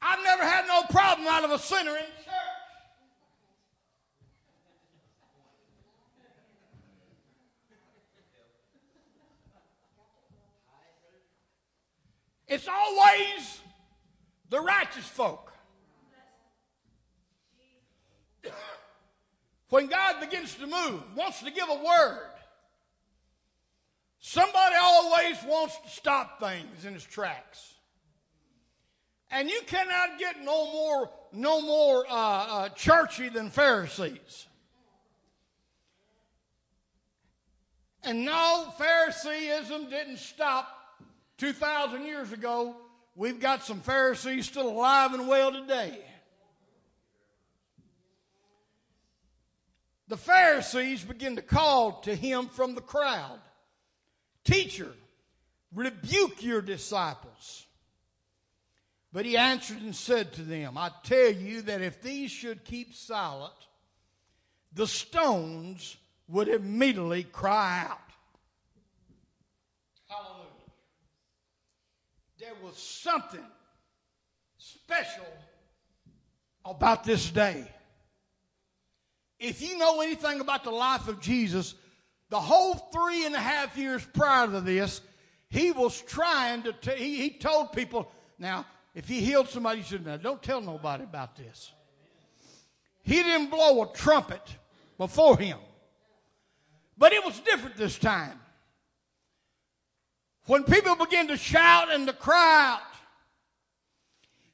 I've 0.01 0.23
never 0.23 0.43
had 0.43 0.67
no 0.67 0.83
problem 0.83 1.27
out 1.27 1.43
of 1.43 1.51
a 1.51 1.59
sinner 1.59 1.91
in 1.91 2.05
church. 2.23 2.54
It's 12.47 12.67
always 12.67 13.61
the 14.49 14.59
righteous 14.59 15.05
folk. 15.05 15.51
when 19.69 19.87
God 19.87 20.19
begins 20.19 20.55
to 20.55 20.67
move, 20.67 21.03
wants 21.15 21.41
to 21.41 21.51
give 21.51 21.67
a 21.69 21.83
word, 21.83 22.35
Somebody 24.27 24.75
always 24.81 25.37
wants 25.45 25.77
to 25.77 25.89
stop 25.89 26.39
things 26.39 26.83
in 26.83 26.95
its 26.95 27.03
tracks. 27.03 27.75
And 29.29 29.47
you 29.47 29.61
cannot 29.67 30.17
get 30.17 30.43
no 30.43 30.65
more, 30.73 31.11
no 31.31 31.61
more 31.61 32.07
uh, 32.09 32.13
uh, 32.13 32.69
churchy 32.69 33.29
than 33.29 33.51
Pharisees. 33.51 34.47
And 38.01 38.25
no, 38.25 38.73
Phariseeism 38.79 39.91
didn't 39.91 40.17
stop 40.17 40.74
2,000 41.37 42.05
years 42.05 42.31
ago. 42.31 42.75
We've 43.15 43.39
got 43.39 43.63
some 43.63 43.79
Pharisees 43.79 44.45
still 44.45 44.69
alive 44.69 45.13
and 45.13 45.27
well 45.27 45.51
today. 45.51 45.97
The 50.07 50.17
Pharisees 50.17 51.03
begin 51.03 51.35
to 51.37 51.41
call 51.41 52.01
to 52.01 52.15
him 52.15 52.47
from 52.47 52.75
the 52.75 52.81
crowd 52.81 53.39
Teacher, 54.45 54.93
rebuke 55.73 56.43
your 56.43 56.61
disciples. 56.61 57.65
But 59.11 59.25
he 59.25 59.37
answered 59.37 59.81
and 59.81 59.95
said 59.95 60.33
to 60.33 60.43
them, 60.43 60.77
I 60.77 60.91
tell 61.03 61.31
you 61.31 61.63
that 61.63 61.81
if 61.81 62.01
these 62.01 62.29
should 62.29 62.63
keep 62.63 62.93
silent, 62.93 63.53
the 64.71 64.85
stones 64.85 65.97
would 66.27 66.47
immediately 66.47 67.23
cry 67.23 67.87
out. 67.89 67.99
Hallelujah. 70.07 70.45
There 72.45 72.53
was 72.63 72.77
something 72.77 73.43
special 74.59 75.25
about 76.63 77.03
this 77.03 77.31
day. 77.31 77.67
If 79.39 79.63
you 79.63 79.79
know 79.79 80.01
anything 80.01 80.41
about 80.41 80.63
the 80.63 80.69
life 80.69 81.07
of 81.07 81.19
Jesus, 81.19 81.73
the 82.29 82.39
whole 82.39 82.75
three 82.75 83.25
and 83.25 83.33
a 83.33 83.39
half 83.39 83.75
years 83.75 84.07
prior 84.13 84.45
to 84.45 84.61
this, 84.61 85.01
he 85.49 85.71
was 85.71 85.99
trying 86.03 86.61
to, 86.63 86.73
t- 86.73 86.95
he, 86.95 87.15
he 87.15 87.29
told 87.31 87.73
people, 87.73 88.11
now, 88.37 88.67
if 88.93 89.07
he 89.07 89.21
healed 89.21 89.49
somebody, 89.49 89.81
he 89.81 89.87
said, 89.87 90.05
now, 90.05 90.17
don't 90.17 90.43
tell 90.43 90.61
nobody 90.61 91.03
about 91.03 91.35
this. 91.35 91.71
He 93.01 93.23
didn't 93.23 93.49
blow 93.49 93.81
a 93.81 93.87
trumpet 93.91 94.55
before 94.99 95.39
him. 95.39 95.57
But 96.95 97.11
it 97.11 97.25
was 97.25 97.39
different 97.39 97.75
this 97.75 97.97
time. 97.97 98.39
When 100.45 100.63
people 100.63 100.95
began 100.95 101.27
to 101.29 101.37
shout 101.37 101.93
and 101.93 102.05
to 102.07 102.13
cry 102.13 102.73
out, 102.73 102.81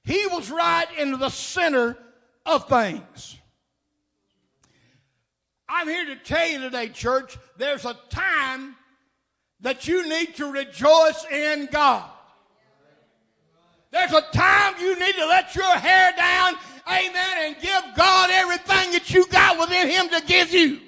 he 0.04 0.26
was 0.28 0.50
right 0.50 0.88
in 0.98 1.18
the 1.20 1.30
center 1.30 1.98
of 2.46 2.68
things. 2.68 3.38
I'm 5.68 5.88
here 5.88 6.06
to 6.06 6.16
tell 6.16 6.48
you 6.48 6.60
today, 6.60 6.90
church, 6.90 7.38
there's 7.58 7.86
a 7.86 7.96
time 8.10 8.76
that 9.62 9.88
you 9.88 10.08
need 10.08 10.36
to 10.36 10.52
rejoice 10.52 11.26
in 11.32 11.68
God. 11.72 12.10
There's 13.92 14.12
a 14.14 14.22
time 14.34 14.76
you 14.80 14.98
need 14.98 15.16
to 15.16 15.26
let 15.26 15.56
your 15.56 15.76
hair 15.78 16.14
down, 16.16 16.56
amen, 16.88 17.38
and 17.40 17.56
give 17.62 17.84
God 17.96 18.30
everything 18.32 18.92
that 18.94 19.14
you 19.14 19.28
got 19.28 19.60
within 19.60 19.90
Him 19.90 20.10
to 20.10 20.26
give 20.26 20.54
you. 20.54 20.80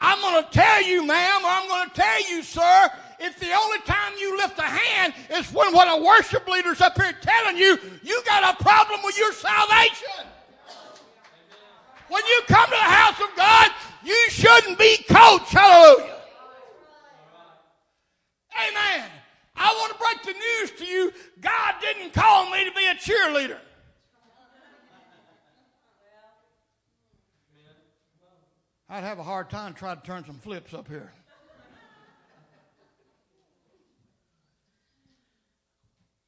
I'm 0.00 0.20
going 0.20 0.42
to 0.42 0.50
tell 0.50 0.82
you, 0.82 1.04
ma'am, 1.06 1.44
or 1.44 1.48
I'm 1.48 1.68
going 1.68 1.90
to 1.90 1.94
tell 1.94 2.30
you, 2.30 2.42
sir, 2.42 2.90
if 3.18 3.38
the 3.38 3.52
only 3.52 3.80
time 3.80 4.12
you 4.18 4.36
lift 4.38 4.58
a 4.58 4.62
hand 4.62 5.12
is 5.30 5.52
when 5.52 5.74
what 5.74 5.88
a 5.88 6.02
worship 6.02 6.48
leader's 6.48 6.80
up 6.80 7.00
here 7.00 7.12
telling 7.20 7.58
you, 7.58 7.78
you 8.02 8.22
got 8.24 8.54
a 8.54 8.62
problem 8.62 9.00
with 9.04 9.18
your 9.18 9.32
salvation. 9.32 10.26
When 12.08 12.24
you 12.24 12.42
come 12.48 12.64
to 12.64 12.70
the 12.70 12.76
house 12.76 13.20
of 13.20 13.36
God, 13.36 13.70
you 14.04 14.18
shouldn't 14.30 14.78
be 14.78 15.04
coached. 15.08 15.52
Hallelujah. 15.52 16.16
Amen. 18.68 19.08
I 19.54 19.72
want 19.74 19.92
to 19.92 19.98
break 19.98 20.22
the 20.22 20.32
news 20.32 20.70
to 20.78 20.86
you. 20.86 21.12
God 21.40 21.74
didn't 21.80 22.14
call 22.14 22.50
me 22.50 22.64
to 22.64 22.72
be 22.72 22.86
a 22.86 22.94
cheerleader. 22.94 23.58
I'd 28.92 29.04
have 29.04 29.20
a 29.20 29.22
hard 29.22 29.48
time 29.50 29.74
trying 29.74 29.98
to 29.98 30.02
turn 30.02 30.24
some 30.24 30.40
flips 30.40 30.74
up 30.74 30.88
here. 30.88 31.12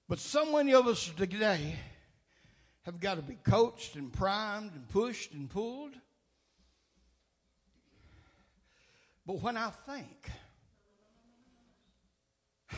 But 0.09 0.21
so 0.21 0.47
many 0.53 0.73
of 0.73 0.87
us 0.87 1.11
today 1.17 1.75
have 2.83 3.01
got 3.01 3.17
to 3.17 3.23
be 3.23 3.35
coached 3.35 3.97
and 3.97 4.13
primed 4.13 4.75
and 4.75 4.89
pushed 4.89 5.33
and 5.33 5.51
pulled. 5.51 5.95
But 9.27 9.43
when 9.43 9.57
I 9.57 9.71
think, 9.71 10.31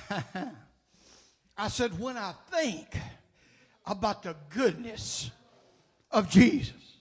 I 1.58 1.68
said, 1.68 1.98
when 2.00 2.16
I 2.16 2.32
think 2.50 2.96
about 3.84 4.22
the 4.22 4.34
goodness 4.48 5.30
of 6.10 6.30
Jesus, 6.30 6.93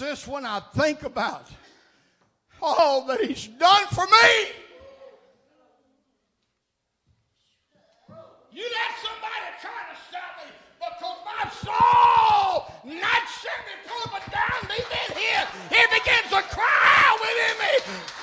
Sis, 0.00 0.26
when 0.26 0.46
I 0.46 0.60
think 0.74 1.02
about 1.02 1.46
all 2.62 3.04
that 3.04 3.20
He's 3.20 3.48
done 3.48 3.86
for 3.88 4.06
me, 4.06 4.48
you 8.50 8.64
let 8.64 8.96
somebody 8.96 9.44
try 9.60 9.80
to 9.92 9.96
stop 10.08 10.40
me 10.40 10.50
because 10.78 11.18
my 11.26 11.50
soul, 11.50 12.72
not 12.86 13.22
me 13.28 13.74
to 13.84 14.08
but 14.10 14.24
down 14.32 14.74
deep 14.74 14.88
in 14.88 15.18
here, 15.18 15.46
it 15.70 15.90
begins 15.90 16.30
to 16.30 16.48
cry 16.48 17.18
within 17.20 17.58
me. 17.60 17.74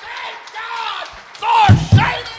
Thank 0.02 0.36
God 0.58 1.06
for 1.38 1.96
saving 1.96 2.38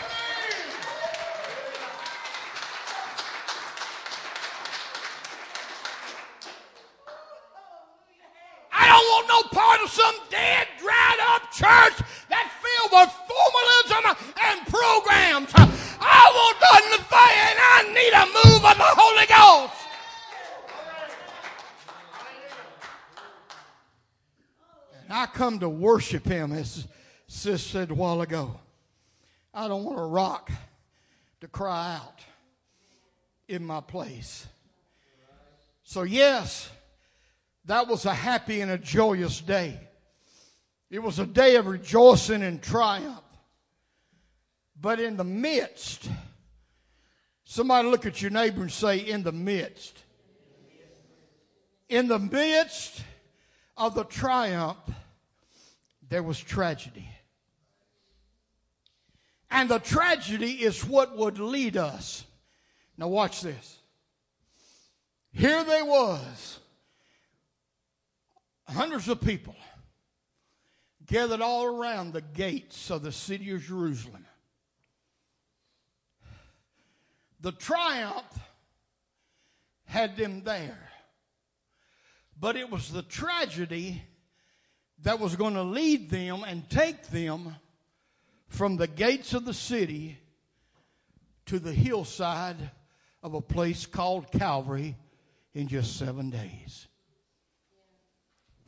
want 9.09 9.28
part 9.51 9.81
of 9.81 9.89
some 9.89 10.15
dead, 10.29 10.67
dried 10.79 11.19
up 11.33 11.51
church 11.51 12.05
that's 12.29 12.53
filled 12.61 12.91
with 12.91 13.11
formalism 13.27 14.15
and 14.43 14.67
programs. 14.67 15.51
I 16.01 16.31
want 16.33 16.57
nothing 16.61 16.91
to 16.97 17.09
and 17.19 17.59
I 17.59 17.83
need 17.93 18.13
a 18.13 18.25
move 18.25 18.65
of 18.65 18.77
the 18.77 18.91
Holy 18.97 19.25
Ghost. 19.25 19.73
And 25.03 25.17
I 25.17 25.25
come 25.25 25.59
to 25.59 25.69
worship 25.69 26.25
Him, 26.25 26.51
as 26.53 26.87
Sis 27.27 27.63
said 27.63 27.91
a 27.91 27.95
while 27.95 28.21
ago. 28.21 28.59
I 29.53 29.67
don't 29.67 29.83
want 29.83 29.99
a 29.99 30.03
rock 30.03 30.51
to 31.41 31.47
cry 31.47 31.95
out 31.95 32.21
in 33.47 33.65
my 33.65 33.81
place. 33.81 34.47
So, 35.83 36.03
yes, 36.03 36.69
that 37.65 37.87
was 37.87 38.05
a 38.05 38.13
happy 38.13 38.61
and 38.61 38.71
a 38.71 38.77
joyous 38.77 39.41
day. 39.41 39.79
It 40.89 40.99
was 40.99 41.19
a 41.19 41.25
day 41.25 41.55
of 41.55 41.67
rejoicing 41.67 42.41
and 42.41 42.61
triumph. 42.61 43.21
But 44.81 44.99
in 44.99 45.17
the 45.17 45.23
midst, 45.23 46.09
somebody 47.43 47.89
look 47.89 48.05
at 48.05 48.21
your 48.21 48.31
neighbor 48.31 48.61
and 48.61 48.71
say, 48.71 48.97
in 48.97 49.23
the 49.23 49.31
midst. 49.31 50.03
In 51.89 52.07
the 52.07 52.19
midst 52.19 53.03
of 53.77 53.93
the 53.95 54.03
triumph, 54.03 54.77
there 56.07 56.23
was 56.23 56.39
tragedy. 56.39 57.09
And 59.51 59.69
the 59.69 59.79
tragedy 59.79 60.51
is 60.51 60.85
what 60.85 61.17
would 61.17 61.39
lead 61.39 61.77
us. 61.77 62.23
Now 62.97 63.07
watch 63.07 63.41
this. 63.41 63.77
Here 65.31 65.63
they 65.63 65.81
was 65.81 66.59
hundreds 68.69 69.07
of 69.07 69.21
people 69.21 69.55
gathered 71.05 71.41
all 71.41 71.65
around 71.65 72.13
the 72.13 72.21
gates 72.21 72.91
of 72.91 73.01
the 73.01 73.11
city 73.11 73.51
of 73.51 73.63
Jerusalem. 73.63 74.25
The 77.41 77.51
triumph 77.51 78.39
had 79.85 80.17
them 80.17 80.43
there, 80.43 80.89
but 82.39 82.55
it 82.55 82.69
was 82.69 82.91
the 82.91 83.01
tragedy 83.01 84.03
that 85.01 85.19
was 85.19 85.35
going 85.35 85.53
to 85.55 85.63
lead 85.63 86.09
them 86.09 86.43
and 86.45 86.69
take 86.69 87.07
them 87.07 87.55
from 88.47 88.77
the 88.77 88.87
gates 88.87 89.33
of 89.33 89.45
the 89.45 89.53
city 89.53 90.19
to 91.45 91.59
the 91.59 91.73
hillside 91.73 92.71
of 93.23 93.33
a 93.33 93.41
place 93.41 93.85
called 93.85 94.31
Calvary 94.31 94.95
in 95.53 95.67
just 95.67 95.97
seven 95.97 96.29
days 96.29 96.88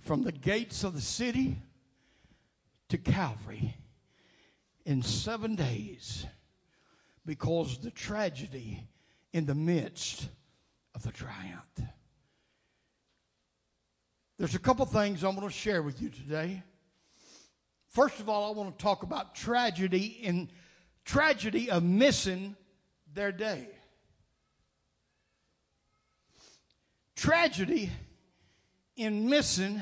from 0.01 0.23
the 0.23 0.31
gates 0.31 0.83
of 0.83 0.93
the 0.93 1.01
city 1.01 1.57
to 2.89 2.97
Calvary 2.97 3.75
in 4.85 5.01
seven 5.01 5.55
days 5.55 6.25
because 7.25 7.77
the 7.77 7.91
tragedy 7.91 8.83
in 9.31 9.45
the 9.45 9.55
midst 9.55 10.27
of 10.95 11.03
the 11.03 11.11
triumph. 11.11 11.81
There's 14.37 14.55
a 14.55 14.59
couple 14.59 14.85
things 14.87 15.23
I'm 15.23 15.35
going 15.35 15.47
to 15.47 15.53
share 15.53 15.83
with 15.83 16.01
you 16.01 16.09
today. 16.09 16.63
First 17.89 18.19
of 18.19 18.27
all, 18.27 18.51
I 18.51 18.57
want 18.57 18.75
to 18.77 18.83
talk 18.83 19.03
about 19.03 19.35
tragedy 19.35 20.17
in 20.21 20.49
tragedy 21.05 21.69
of 21.69 21.83
missing 21.83 22.55
their 23.13 23.31
day. 23.31 23.67
Tragedy 27.15 27.91
in 29.01 29.27
missing 29.27 29.81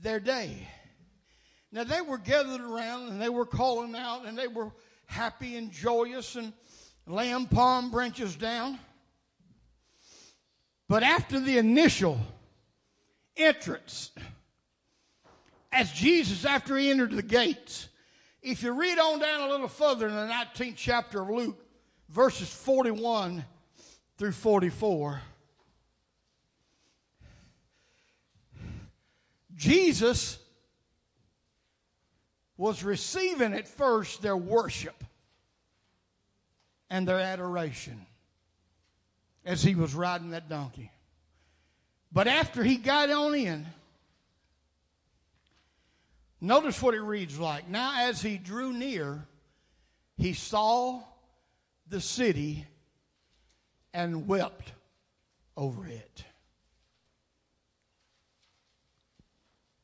their 0.00 0.20
day. 0.20 0.68
Now 1.72 1.82
they 1.82 2.00
were 2.00 2.18
gathered 2.18 2.60
around 2.60 3.08
and 3.08 3.20
they 3.20 3.28
were 3.28 3.44
calling 3.44 3.96
out 3.96 4.24
and 4.24 4.38
they 4.38 4.46
were 4.46 4.70
happy 5.06 5.56
and 5.56 5.72
joyous 5.72 6.36
and 6.36 6.52
laying 7.08 7.46
palm 7.46 7.90
branches 7.90 8.36
down. 8.36 8.78
But 10.88 11.02
after 11.02 11.40
the 11.40 11.58
initial 11.58 12.20
entrance, 13.36 14.12
as 15.72 15.90
Jesus, 15.90 16.44
after 16.44 16.76
he 16.76 16.90
entered 16.90 17.10
the 17.10 17.22
gates, 17.22 17.88
if 18.42 18.62
you 18.62 18.72
read 18.72 18.98
on 18.98 19.18
down 19.18 19.40
a 19.40 19.50
little 19.50 19.68
further 19.68 20.06
in 20.06 20.14
the 20.14 20.32
19th 20.32 20.76
chapter 20.76 21.22
of 21.22 21.30
Luke, 21.30 21.58
verses 22.08 22.48
41 22.48 23.44
through 24.16 24.32
44, 24.32 25.20
Jesus 29.58 30.38
was 32.56 32.84
receiving 32.84 33.52
at 33.52 33.66
first 33.66 34.22
their 34.22 34.36
worship 34.36 35.02
and 36.88 37.06
their 37.06 37.18
adoration 37.18 38.06
as 39.44 39.62
he 39.62 39.74
was 39.74 39.94
riding 39.94 40.30
that 40.30 40.48
donkey. 40.48 40.92
But 42.12 42.28
after 42.28 42.62
he 42.62 42.76
got 42.76 43.10
on 43.10 43.34
in, 43.34 43.66
notice 46.40 46.80
what 46.80 46.94
it 46.94 47.02
reads 47.02 47.38
like. 47.38 47.68
Now, 47.68 48.08
as 48.08 48.22
he 48.22 48.38
drew 48.38 48.72
near, 48.72 49.26
he 50.16 50.34
saw 50.34 51.00
the 51.88 52.00
city 52.00 52.64
and 53.92 54.28
wept 54.28 54.72
over 55.56 55.84
it. 55.86 56.24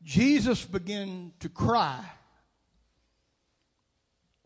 Jesus 0.05 0.65
began 0.65 1.33
to 1.41 1.49
cry 1.49 2.05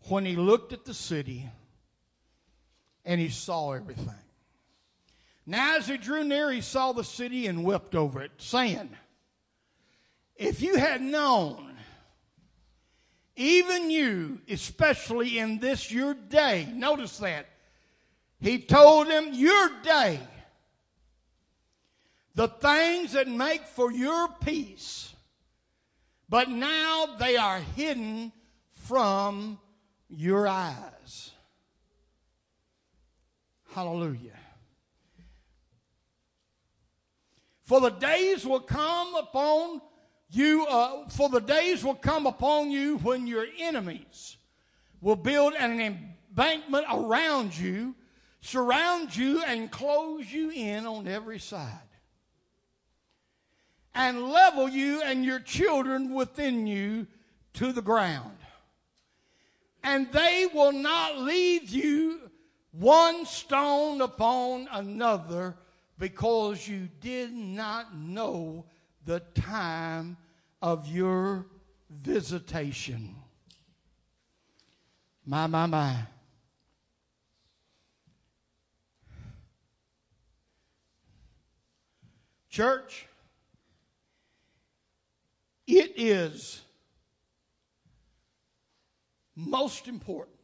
when 0.08 0.24
he 0.24 0.36
looked 0.36 0.72
at 0.72 0.84
the 0.84 0.94
city 0.94 1.50
and 3.04 3.20
he 3.20 3.28
saw 3.28 3.72
everything. 3.72 4.14
Now, 5.46 5.76
as 5.76 5.88
he 5.88 5.96
drew 5.96 6.24
near, 6.24 6.52
he 6.52 6.60
saw 6.60 6.92
the 6.92 7.02
city 7.02 7.46
and 7.46 7.64
wept 7.64 7.94
over 7.94 8.20
it, 8.20 8.32
saying, 8.36 8.90
If 10.36 10.60
you 10.60 10.76
had 10.76 11.00
known, 11.00 11.74
even 13.34 13.90
you, 13.90 14.40
especially 14.48 15.38
in 15.38 15.58
this 15.58 15.90
your 15.90 16.12
day, 16.12 16.68
notice 16.74 17.18
that. 17.18 17.46
He 18.40 18.58
told 18.58 19.08
him, 19.08 19.30
Your 19.32 19.70
day, 19.82 20.20
the 22.34 22.48
things 22.48 23.12
that 23.12 23.26
make 23.26 23.66
for 23.66 23.90
your 23.90 24.28
peace, 24.44 25.14
but 26.28 26.48
now 26.48 27.16
they 27.18 27.36
are 27.36 27.60
hidden 27.76 28.32
from 28.72 29.58
your 30.08 30.46
eyes. 30.46 31.32
Hallelujah. 33.74 34.32
For 37.62 37.80
the 37.80 37.90
days 37.90 38.46
will 38.46 38.60
come 38.60 39.14
upon 39.14 39.82
you, 40.30 40.66
uh, 40.66 41.08
for 41.08 41.28
the 41.28 41.40
days 41.40 41.84
will 41.84 41.94
come 41.94 42.26
upon 42.26 42.70
you 42.70 42.98
when 42.98 43.26
your 43.26 43.46
enemies 43.58 44.36
will 45.00 45.16
build 45.16 45.54
an 45.54 45.80
embankment 45.80 46.86
around 46.90 47.56
you, 47.56 47.94
surround 48.40 49.14
you, 49.14 49.42
and 49.42 49.70
close 49.70 50.30
you 50.32 50.50
in 50.50 50.86
on 50.86 51.06
every 51.06 51.38
side, 51.38 51.88
and 53.94 54.29
level 54.29 54.68
you 54.68 55.03
and 55.03 55.24
your 55.24 55.40
children 55.40 56.14
within 56.14 56.66
you 56.66 57.07
to 57.55 57.72
the 57.72 57.83
ground. 57.83 58.37
And 59.83 60.11
they 60.12 60.46
will 60.53 60.72
not 60.72 61.18
leave 61.18 61.70
you 61.70 62.31
one 62.72 63.27
stone 63.27 64.01
upon 64.01 64.68
another 64.70 65.57
because 65.98 66.68
you 66.68 66.88
did 67.01 67.33
not 67.33 67.96
know 67.96 68.64
the 69.05 69.20
time 69.35 70.16
of 70.62 70.87
your 70.88 71.46
visitation. 71.90 73.14
My, 75.24 75.46
my, 75.46 75.66
my. 75.66 75.96
Church, 82.48 83.07
it 85.68 85.92
is 85.96 86.62
most 89.37 89.87
important 89.87 90.35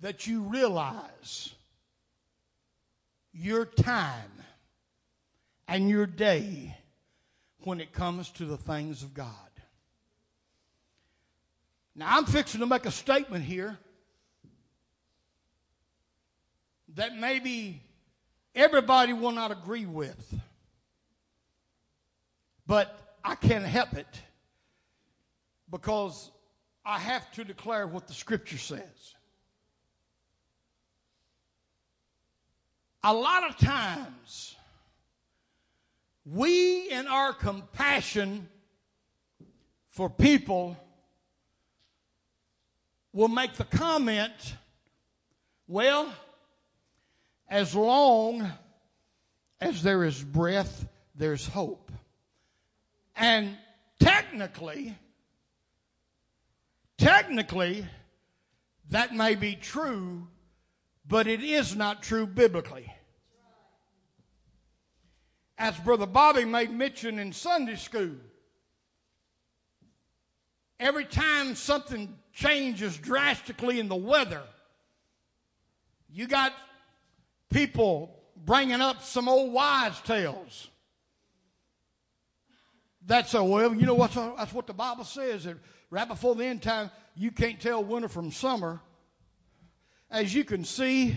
that 0.00 0.26
you 0.26 0.42
realize 0.42 1.54
your 3.32 3.64
time 3.64 4.30
and 5.66 5.88
your 5.88 6.06
day 6.06 6.76
when 7.64 7.80
it 7.80 7.92
comes 7.92 8.30
to 8.30 8.44
the 8.44 8.58
things 8.58 9.02
of 9.02 9.14
God. 9.14 9.32
Now, 11.94 12.18
I'm 12.18 12.26
fixing 12.26 12.60
to 12.60 12.66
make 12.66 12.84
a 12.84 12.90
statement 12.90 13.42
here 13.44 13.78
that 16.94 17.16
maybe 17.16 17.82
everybody 18.54 19.14
will 19.14 19.32
not 19.32 19.50
agree 19.50 19.86
with, 19.86 20.34
but 22.66 23.18
I 23.24 23.34
can't 23.34 23.64
help 23.64 23.94
it 23.94 24.20
because 25.70 26.30
I 26.84 26.98
have 26.98 27.30
to 27.32 27.44
declare 27.44 27.86
what 27.86 28.06
the 28.06 28.14
scripture 28.14 28.58
says. 28.58 29.16
a 33.08 33.14
lot 33.14 33.48
of 33.48 33.56
times, 33.56 34.56
we 36.24 36.90
in 36.90 37.06
our 37.06 37.32
compassion 37.32 38.48
for 39.86 40.10
people 40.10 40.76
will 43.12 43.28
make 43.28 43.52
the 43.52 43.64
comment, 43.64 44.56
well, 45.68 46.12
as 47.48 47.76
long 47.76 48.50
as 49.60 49.84
there 49.84 50.02
is 50.02 50.20
breath, 50.20 50.88
there's 51.14 51.46
hope. 51.46 51.85
And 53.16 53.56
technically, 53.98 54.96
technically, 56.98 57.86
that 58.90 59.14
may 59.14 59.34
be 59.34 59.56
true, 59.56 60.28
but 61.08 61.26
it 61.26 61.42
is 61.42 61.74
not 61.74 62.02
true 62.02 62.26
biblically 62.26 62.92
as 65.58 65.76
Brother 65.78 66.06
Bobby 66.06 66.44
made 66.44 66.70
mention 66.70 67.18
in 67.18 67.32
Sunday 67.32 67.76
school, 67.76 68.12
every 70.78 71.04
time 71.04 71.54
something 71.54 72.14
changes 72.32 72.96
drastically 72.98 73.80
in 73.80 73.88
the 73.88 73.96
weather, 73.96 74.42
you 76.10 76.26
got 76.26 76.52
people 77.50 78.14
bringing 78.44 78.80
up 78.80 79.02
some 79.02 79.28
old 79.28 79.52
wives' 79.52 80.00
tales. 80.02 80.68
That's 83.06 83.34
a 83.34 83.42
well, 83.42 83.74
you 83.74 83.86
know 83.86 83.94
what? 83.94 84.12
That's 84.12 84.52
what 84.52 84.66
the 84.66 84.74
Bible 84.74 85.04
says. 85.04 85.44
That 85.44 85.56
right 85.90 86.08
before 86.08 86.34
the 86.34 86.44
end 86.44 86.62
time, 86.62 86.90
you 87.14 87.30
can't 87.30 87.60
tell 87.60 87.82
winter 87.82 88.08
from 88.08 88.32
summer. 88.32 88.80
As 90.10 90.34
you 90.34 90.44
can 90.44 90.64
see, 90.64 91.16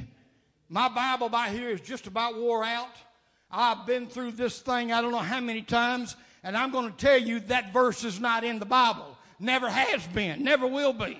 my 0.69 0.87
Bible 0.89 1.29
by 1.29 1.49
here 1.49 1.69
is 1.69 1.81
just 1.81 2.05
about 2.05 2.37
wore 2.37 2.63
out. 2.63 2.95
I've 3.51 3.87
been 3.87 4.05
through 4.05 4.33
this 4.33 4.59
thing 4.59 4.91
I 4.91 5.01
don't 5.01 5.11
know 5.11 5.17
how 5.17 5.39
many 5.39 5.63
times, 5.63 6.15
and 6.43 6.55
I'm 6.55 6.71
going 6.71 6.91
to 6.91 6.97
tell 6.97 7.17
you 7.17 7.39
that 7.41 7.73
verse 7.73 8.03
is 8.03 8.19
not 8.19 8.43
in 8.43 8.59
the 8.59 8.65
Bible. 8.65 9.17
Never 9.39 9.69
has 9.69 10.05
been, 10.07 10.43
never 10.43 10.67
will 10.67 10.93
be. 10.93 11.19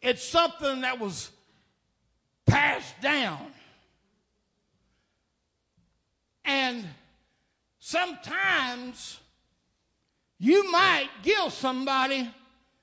It's 0.00 0.24
something 0.24 0.80
that 0.80 0.98
was 0.98 1.30
passed 2.44 3.00
down. 3.00 3.51
And 6.44 6.84
sometimes 7.78 9.20
you 10.38 10.70
might 10.70 11.08
give 11.22 11.52
somebody 11.52 12.28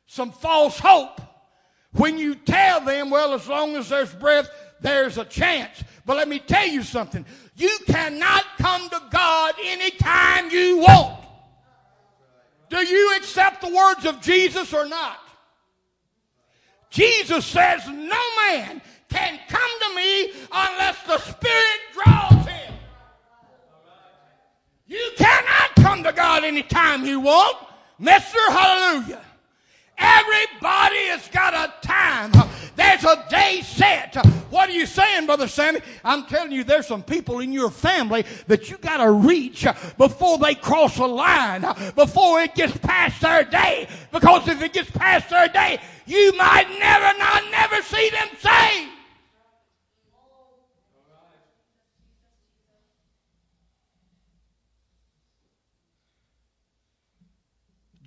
some 0.06 0.32
false 0.32 0.80
hope 0.80 1.22
when 1.92 2.18
you 2.18 2.36
tell 2.36 2.82
them, 2.82 3.10
well, 3.10 3.34
as 3.34 3.48
long 3.48 3.76
as 3.76 3.90
there's 3.90 4.14
breath, 4.14 4.50
there's 4.80 5.18
a 5.18 5.26
chance. 5.26 5.84
But 6.06 6.18
let 6.18 6.28
me 6.28 6.40
tell 6.40 6.68
you 6.68 6.84
something. 6.84 7.26
You 7.56 7.78
cannot 7.86 8.44
come 8.58 8.90
to 8.90 9.02
God 9.12 9.56
anytime 9.64 10.50
you 10.52 10.80
want. 10.80 11.24
Do 12.70 12.78
you 12.78 13.18
accept 13.18 13.62
the 13.62 13.74
words 13.74 14.06
of 14.06 14.22
Jesus 14.22 14.74
or 14.74 14.88
not? 14.88 15.20
Jesus 16.90 17.46
says, 17.46 17.88
No 17.88 18.24
man 18.48 18.82
can 19.10 19.40
come 19.48 19.72
to 19.82 19.96
me 19.96 20.32
unless 20.52 21.02
the 21.04 21.18
Spirit 21.18 21.80
draws. 21.94 22.39
You 24.90 25.12
cannot 25.18 25.76
come 25.76 26.04
to 26.04 26.12
God 26.12 26.44
anytime 26.44 27.06
you 27.06 27.20
want. 27.20 27.58
Mister, 28.00 28.40
hallelujah. 28.50 29.22
Everybody 30.00 31.06
has 31.08 31.28
got 31.28 31.54
a 31.54 31.86
time. 31.86 32.32
There's 32.76 33.04
a 33.04 33.24
day 33.30 33.62
set. 33.62 34.16
What 34.50 34.70
are 34.70 34.72
you 34.72 34.88
saying, 34.88 35.28
Brother 35.28 35.48
Sammy? 35.48 35.82
I'm 36.04 36.26
telling 36.26 36.52
you, 36.54 36.64
there's 36.64 36.88
some 36.88 37.04
people 37.04 37.40
in 37.40 37.54
your 37.54 37.70
family 37.70 38.26
that 38.48 38.72
you 38.72 38.78
got 38.78 38.98
to 38.98 39.12
reach 39.12 39.68
before 39.98 40.40
they 40.40 40.56
cross 40.56 40.98
a 40.98 41.06
line, 41.06 41.66
before 41.96 42.42
it 42.42 42.56
gets 42.56 42.76
past 42.78 43.22
their 43.22 43.44
day. 43.44 43.88
Because 44.12 44.48
if 44.48 44.62
it 44.64 44.74
gets 44.74 44.90
past 44.90 45.30
their 45.30 45.50
day, 45.50 45.80
you 46.08 46.36
might 46.36 46.68
never, 46.80 47.20
not 47.20 47.44
never 47.52 47.84
see 47.84 48.10
them 48.10 48.30
saved. 48.40 48.92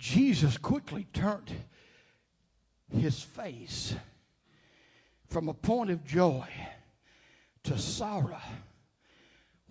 Jesus 0.03 0.57
quickly 0.57 1.07
turned 1.13 1.49
his 2.93 3.21
face 3.21 3.95
from 5.29 5.47
a 5.47 5.53
point 5.53 5.91
of 5.91 6.03
joy 6.03 6.45
to 7.63 7.77
sorrow 7.77 8.41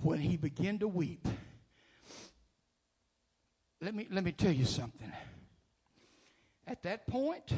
when 0.01 0.21
he 0.21 0.39
began 0.39 0.79
to 0.79 0.89
weep. 0.89 1.29
Let 3.83 3.95
me, 3.95 4.07
let 4.11 4.25
me 4.25 4.33
tell 4.33 4.53
you 4.53 4.65
something. 4.65 5.13
At 6.67 6.83
that 6.85 7.07
point, 7.07 7.53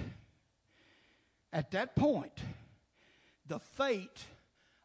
at 1.53 1.71
that 1.71 1.95
point, 1.95 2.41
the 3.47 3.61
fate 3.61 4.25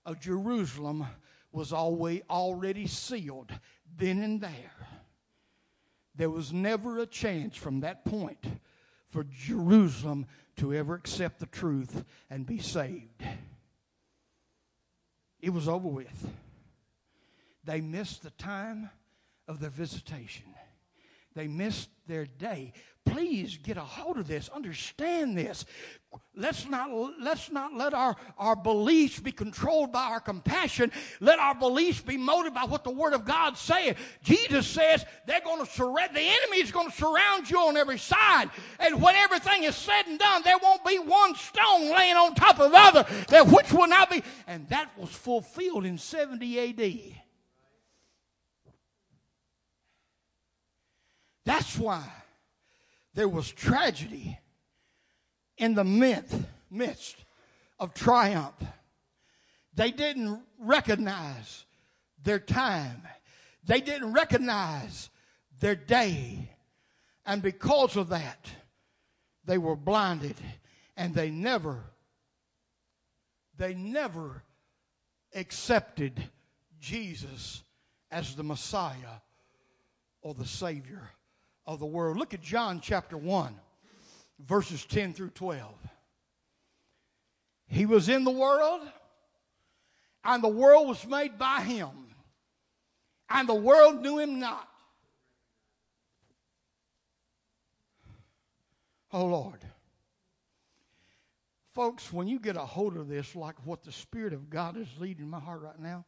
of 0.05 0.19
Jerusalem 0.19 1.07
was 1.51 1.73
always 1.73 2.21
already 2.29 2.85
sealed 2.85 3.51
then 3.97 4.21
and 4.21 4.39
there. 4.39 4.75
There 6.19 6.29
was 6.29 6.51
never 6.51 6.99
a 6.99 7.05
chance 7.05 7.55
from 7.55 7.79
that 7.79 8.03
point 8.03 8.45
for 9.07 9.23
Jerusalem 9.23 10.25
to 10.57 10.73
ever 10.73 10.93
accept 10.93 11.39
the 11.39 11.45
truth 11.45 12.03
and 12.29 12.45
be 12.45 12.59
saved. 12.59 13.23
It 15.39 15.51
was 15.51 15.69
over 15.69 15.87
with. 15.87 16.29
They 17.63 17.79
missed 17.79 18.21
the 18.21 18.31
time 18.31 18.89
of 19.47 19.61
their 19.61 19.69
visitation. 19.69 20.43
They 21.39 21.47
missed 21.47 21.87
their 22.05 22.25
day. 22.25 22.73
Please 23.05 23.55
get 23.55 23.77
a 23.77 23.81
hold 23.81 24.17
of 24.17 24.27
this. 24.27 24.49
Understand 24.49 25.37
this. 25.37 25.63
Let's 26.35 26.67
not, 26.67 26.89
let's 27.17 27.49
not 27.49 27.73
let 27.73 27.93
our, 27.93 28.17
our 28.37 28.57
beliefs 28.57 29.21
be 29.21 29.31
controlled 29.31 29.93
by 29.93 30.03
our 30.03 30.19
compassion. 30.19 30.91
Let 31.21 31.39
our 31.39 31.55
beliefs 31.55 32.01
be 32.01 32.17
motivated 32.17 32.55
by 32.55 32.65
what 32.65 32.83
the 32.83 32.89
Word 32.91 33.13
of 33.13 33.23
God 33.23 33.57
says. 33.57 33.95
Jesus 34.21 34.67
says 34.67 35.05
they're 35.27 35.39
going 35.39 35.65
to 35.65 35.71
surround, 35.71 36.13
the 36.13 36.19
enemy 36.19 36.57
is 36.57 36.73
going 36.73 36.91
to 36.91 36.97
surround 36.97 37.49
you 37.49 37.57
on 37.57 37.77
every 37.77 37.99
side. 37.99 38.49
And 38.77 39.01
when 39.01 39.15
everything 39.15 39.63
is 39.63 39.77
said 39.77 40.07
and 40.07 40.19
done, 40.19 40.41
there 40.43 40.57
won't 40.61 40.83
be 40.83 40.99
one 40.99 41.35
stone 41.35 41.89
laying 41.89 42.17
on 42.17 42.35
top 42.35 42.59
of 42.59 42.73
other, 42.75 43.05
that 43.29 43.47
which 43.47 43.71
will 43.71 43.87
not 43.87 44.09
be. 44.09 44.23
And 44.45 44.67
that 44.67 44.91
was 44.97 45.11
fulfilled 45.11 45.85
in 45.85 45.97
70 45.97 46.59
AD. 46.59 47.28
That's 51.45 51.77
why 51.77 52.07
there 53.13 53.27
was 53.27 53.51
tragedy 53.51 54.37
in 55.57 55.75
the 55.75 55.83
myth, 55.83 56.45
midst 56.69 57.17
of 57.79 57.93
triumph. 57.93 58.63
They 59.73 59.91
didn't 59.91 60.41
recognize 60.59 61.65
their 62.23 62.39
time. 62.39 63.01
They 63.65 63.81
didn't 63.81 64.13
recognize 64.13 65.09
their 65.59 65.75
day. 65.75 66.49
And 67.25 67.41
because 67.41 67.95
of 67.95 68.09
that, 68.09 68.49
they 69.45 69.57
were 69.57 69.75
blinded 69.75 70.35
and 70.97 71.13
they 71.13 71.29
never, 71.29 71.83
they 73.57 73.73
never 73.73 74.43
accepted 75.33 76.23
Jesus 76.79 77.63
as 78.11 78.35
the 78.35 78.43
Messiah 78.43 79.21
or 80.21 80.33
the 80.33 80.45
Savior 80.45 81.09
of 81.69 81.79
the 81.79 81.85
world. 81.85 82.17
Look 82.17 82.33
at 82.33 82.41
John 82.41 82.81
chapter 82.81 83.15
1, 83.15 83.55
verses 84.39 84.83
10 84.85 85.13
through 85.13 85.29
12. 85.29 85.71
He 87.67 87.85
was 87.85 88.09
in 88.09 88.23
the 88.23 88.31
world, 88.31 88.81
and 90.23 90.43
the 90.43 90.49
world 90.49 90.87
was 90.87 91.05
made 91.05 91.37
by 91.37 91.61
him, 91.61 91.89
and 93.29 93.47
the 93.47 93.53
world 93.53 94.01
knew 94.01 94.17
him 94.17 94.39
not. 94.39 94.67
Oh, 99.13 99.25
Lord. 99.25 99.63
Folks, 101.75 102.11
when 102.11 102.27
you 102.27 102.39
get 102.39 102.55
a 102.55 102.65
hold 102.65 102.97
of 102.97 103.07
this, 103.07 103.35
like 103.35 103.55
what 103.63 103.83
the 103.83 103.91
Spirit 103.91 104.33
of 104.33 104.49
God 104.49 104.75
is 104.75 104.87
leading 104.99 105.29
my 105.29 105.39
heart 105.39 105.61
right 105.61 105.79
now, 105.79 106.03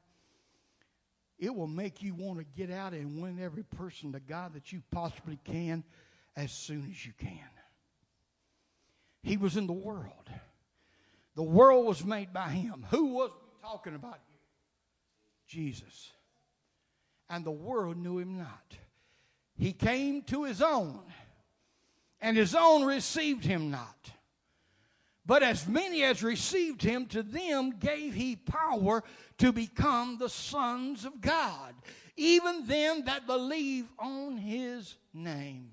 it 1.42 1.54
will 1.54 1.68
make 1.68 2.04
you 2.04 2.14
want 2.14 2.38
to 2.38 2.46
get 2.56 2.72
out 2.72 2.94
and 2.94 3.20
win 3.20 3.40
every 3.42 3.64
person 3.64 4.12
to 4.12 4.20
God 4.20 4.54
that 4.54 4.72
you 4.72 4.84
possibly 4.92 5.40
can 5.44 5.84
as 6.38 6.52
soon 6.52 6.88
as 6.92 7.04
you 7.04 7.14
can. 7.18 7.50
He 9.24 9.38
was 9.38 9.58
in 9.58 9.66
the 9.66 9.74
world. 9.74 10.30
The 11.36 11.44
world 11.44 11.88
was 11.88 12.06
made 12.06 12.32
by 12.32 12.50
him. 12.50 12.86
Who 12.92 13.08
was 13.08 13.32
we 13.32 13.68
talking 13.68 13.96
about 13.96 14.20
here? 14.28 14.38
Jesus. 15.48 16.12
And 17.28 17.44
the 17.44 17.52
world 17.52 17.98
knew 17.98 18.20
him 18.20 18.38
not. 18.38 18.78
He 19.58 19.74
came 19.74 20.22
to 20.24 20.44
his 20.44 20.62
own, 20.62 21.02
and 22.20 22.38
his 22.38 22.54
own 22.54 22.84
received 22.84 23.46
him 23.46 23.72
not. 23.72 24.12
But 25.26 25.44
as 25.44 25.68
many 25.68 26.04
as 26.04 26.24
received 26.24 26.82
him, 26.82 27.06
to 27.08 27.24
them 27.24 27.72
gave 27.80 28.14
he 28.14 28.36
power 28.36 29.04
to 29.42 29.52
become 29.52 30.20
the 30.20 30.30
sons 30.30 31.04
of 31.04 31.20
God, 31.20 31.74
even 32.16 32.68
them 32.68 33.06
that 33.06 33.26
believe 33.26 33.88
on 33.98 34.38
his 34.38 34.96
name. 35.16 35.72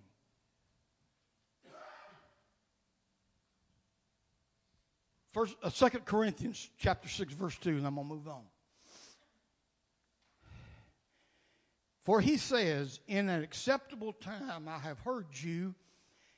First, 5.35 5.55
uh, 5.63 5.69
2 5.69 5.99
Corinthians 6.07 6.71
chapter 6.79 7.11
6, 7.11 7.35
verse 7.35 7.59
2, 7.59 7.77
and 7.77 7.87
I'm 7.87 7.97
going 7.97 8.09
to 8.09 8.15
move 8.15 8.27
on. 8.27 8.41
For 12.01 12.23
he 12.23 12.39
says, 12.39 13.01
In 13.07 13.29
an 13.29 13.43
acceptable 13.43 14.15
time 14.15 14.67
I 14.67 14.79
have 14.79 14.99
heard 15.01 15.27
you, 15.33 15.75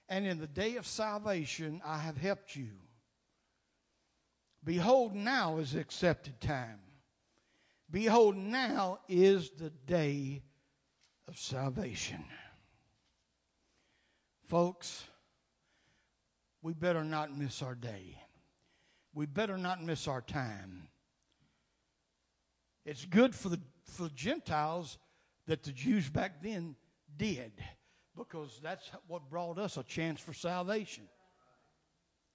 and 0.08 0.26
in 0.26 0.40
the 0.40 0.48
day 0.48 0.74
of 0.74 0.84
salvation 0.84 1.80
I 1.86 1.98
have 1.98 2.16
helped 2.16 2.56
you. 2.56 2.70
Behold, 4.64 5.14
now 5.14 5.58
is 5.58 5.74
the 5.74 5.80
accepted 5.80 6.40
time. 6.40 6.80
Behold, 7.90 8.36
now 8.36 9.00
is 9.08 9.50
the 9.50 9.70
day 9.70 10.42
of 11.26 11.38
salvation. 11.38 12.24
Folks, 14.46 15.04
we 16.62 16.72
better 16.72 17.04
not 17.04 17.36
miss 17.36 17.62
our 17.62 17.74
day. 17.74 18.18
We 19.12 19.26
better 19.26 19.56
not 19.56 19.82
miss 19.82 20.06
our 20.06 20.20
time. 20.20 20.88
It's 22.84 23.04
good 23.04 23.34
for 23.34 23.48
the, 23.48 23.60
for 23.84 24.04
the 24.04 24.10
Gentiles 24.10 24.98
that 25.46 25.62
the 25.62 25.72
Jews 25.72 26.08
back 26.08 26.42
then 26.42 26.76
did 27.16 27.52
because 28.16 28.60
that's 28.62 28.90
what 29.06 29.28
brought 29.30 29.58
us 29.58 29.76
a 29.76 29.82
chance 29.82 30.20
for 30.20 30.32
salvation. 30.32 31.04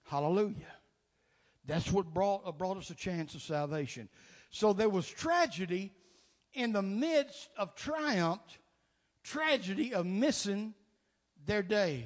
Hallelujah. 0.03 0.73
That's 1.65 1.91
what 1.91 2.13
brought, 2.13 2.57
brought 2.57 2.77
us 2.77 2.89
a 2.89 2.95
chance 2.95 3.35
of 3.35 3.41
salvation. 3.41 4.09
So 4.55 4.71
there 4.71 4.87
was 4.87 5.05
tragedy 5.05 5.91
in 6.53 6.71
the 6.71 6.81
midst 6.81 7.49
of 7.57 7.75
triumph, 7.75 8.39
tragedy 9.21 9.93
of 9.93 10.05
missing 10.05 10.73
their 11.45 11.61
day. 11.61 12.05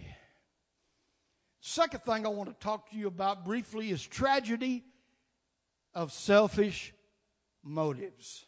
Second 1.61 2.01
thing 2.01 2.25
I 2.25 2.29
want 2.29 2.49
to 2.49 2.55
talk 2.55 2.89
to 2.89 2.97
you 2.97 3.05
about 3.05 3.45
briefly 3.45 3.91
is 3.91 4.03
tragedy 4.03 4.83
of 5.93 6.11
selfish 6.11 6.91
motives. 7.63 8.47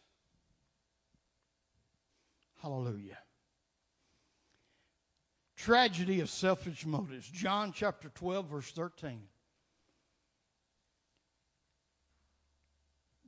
Hallelujah. 2.59 3.19
Tragedy 5.55 6.21
of 6.21 6.31
selfish 6.31 6.87
motives. 6.87 7.29
John 7.29 7.71
chapter 7.71 8.09
12, 8.09 8.47
verse 8.47 8.71
13. 8.71 9.21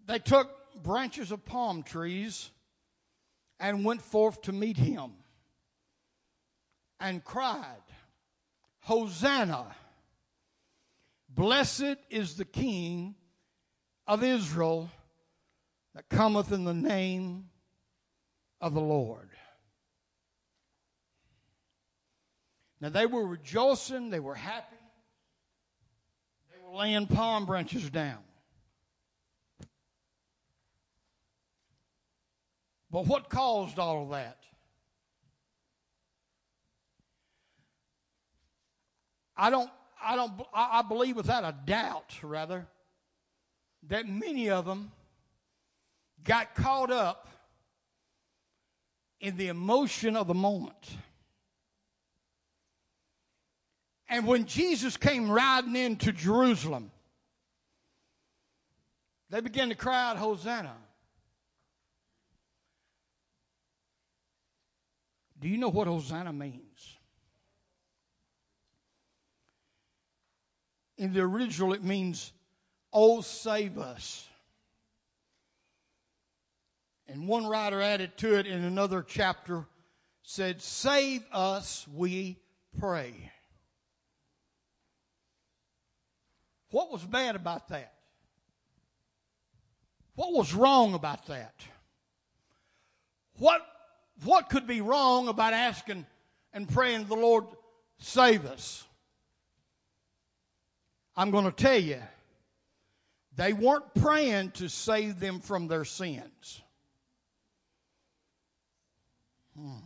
they 0.05 0.19
took 0.19 0.49
branches 0.81 1.31
of 1.31 1.45
palm 1.45 1.83
trees 1.83 2.49
and 3.59 3.85
went 3.85 4.01
forth 4.01 4.41
to 4.43 4.51
meet 4.51 4.77
him 4.77 5.11
and 6.99 7.23
cried, 7.23 7.83
Hosanna! 8.79 9.75
Blessed 11.29 11.97
is 12.09 12.35
the 12.35 12.45
King 12.45 13.15
of 14.05 14.23
Israel 14.23 14.89
that 15.95 16.09
cometh 16.09 16.51
in 16.51 16.63
the 16.63 16.73
name 16.73 17.49
of 18.61 18.73
the 18.73 18.81
Lord. 18.81 19.29
Now 22.79 22.89
they 22.89 23.05
were 23.05 23.25
rejoicing, 23.25 24.09
they 24.09 24.19
were 24.19 24.35
happy, 24.35 24.75
they 26.51 26.57
were 26.61 26.77
laying 26.77 27.07
palm 27.07 27.45
branches 27.45 27.89
down. 27.89 28.19
But 32.93 33.07
what 33.07 33.27
caused 33.27 33.79
all 33.79 34.03
of 34.03 34.11
that? 34.11 34.37
I 39.35 39.49
don't, 39.49 39.69
I 40.01 40.15
don't, 40.15 40.31
I 40.53 40.83
believe 40.83 41.15
without 41.15 41.43
a 41.43 41.55
doubt, 41.65 42.13
rather, 42.21 42.67
that 43.87 44.07
many 44.07 44.51
of 44.51 44.65
them 44.65 44.91
got 46.23 46.53
caught 46.53 46.91
up 46.91 47.27
in 49.19 49.37
the 49.37 49.47
emotion 49.47 50.15
of 50.15 50.27
the 50.27 50.35
moment. 50.35 50.91
And 54.07 54.27
when 54.27 54.45
Jesus 54.45 54.97
came 54.97 55.31
riding 55.31 55.75
into 55.75 56.11
Jerusalem, 56.11 56.91
they 59.31 59.41
began 59.41 59.69
to 59.69 59.75
cry 59.75 60.11
out, 60.11 60.17
Hosanna. 60.17 60.75
Do 65.43 65.49
you 65.49 65.57
know 65.57 65.67
what 65.67 65.87
Hosanna 65.87 66.31
means? 66.31 66.97
In 70.97 71.11
the 71.11 71.19
original, 71.19 71.73
it 71.73 71.83
means, 71.83 72.31
Oh, 72.93 73.19
save 73.19 73.77
us. 73.77 74.25
And 77.09 77.27
one 77.27 77.45
writer 77.45 77.81
added 77.81 78.15
to 78.19 78.39
it 78.39 78.47
in 78.47 78.63
another 78.63 79.03
chapter, 79.05 79.65
said, 80.21 80.61
Save 80.61 81.23
us, 81.33 81.85
we 81.93 82.39
pray. 82.79 83.29
What 86.69 86.89
was 86.89 87.03
bad 87.03 87.35
about 87.35 87.67
that? 87.67 87.91
What 90.15 90.31
was 90.31 90.53
wrong 90.53 90.93
about 90.93 91.25
that? 91.25 91.55
What 93.39 93.61
what 94.23 94.49
could 94.49 94.67
be 94.67 94.81
wrong 94.81 95.27
about 95.27 95.53
asking 95.53 96.05
and 96.53 96.69
praying 96.69 97.05
the 97.05 97.15
Lord 97.15 97.45
save 97.97 98.45
us? 98.45 98.85
I'm 101.15 101.31
going 101.31 101.45
to 101.45 101.51
tell 101.51 101.79
you, 101.79 102.01
they 103.35 103.53
weren't 103.53 103.93
praying 103.95 104.51
to 104.51 104.69
save 104.69 105.19
them 105.19 105.39
from 105.39 105.67
their 105.67 105.85
sins. 105.85 106.61
Hmm. 109.57 109.77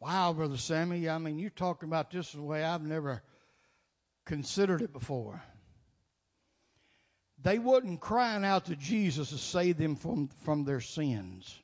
Wow, 0.00 0.32
Brother 0.32 0.56
Sammy, 0.56 1.08
I 1.08 1.18
mean, 1.18 1.38
you're 1.38 1.50
talking 1.50 1.88
about 1.88 2.10
this 2.10 2.34
in 2.34 2.40
a 2.40 2.42
way 2.42 2.64
I've 2.64 2.82
never 2.82 3.22
considered 4.24 4.82
it 4.82 4.92
before. 4.92 5.42
They 7.40 7.58
wasn't 7.58 8.00
crying 8.00 8.44
out 8.44 8.66
to 8.66 8.76
Jesus 8.76 9.30
to 9.30 9.38
save 9.38 9.78
them 9.78 9.96
from, 9.96 10.28
from 10.44 10.64
their 10.64 10.80
sins 10.80 11.61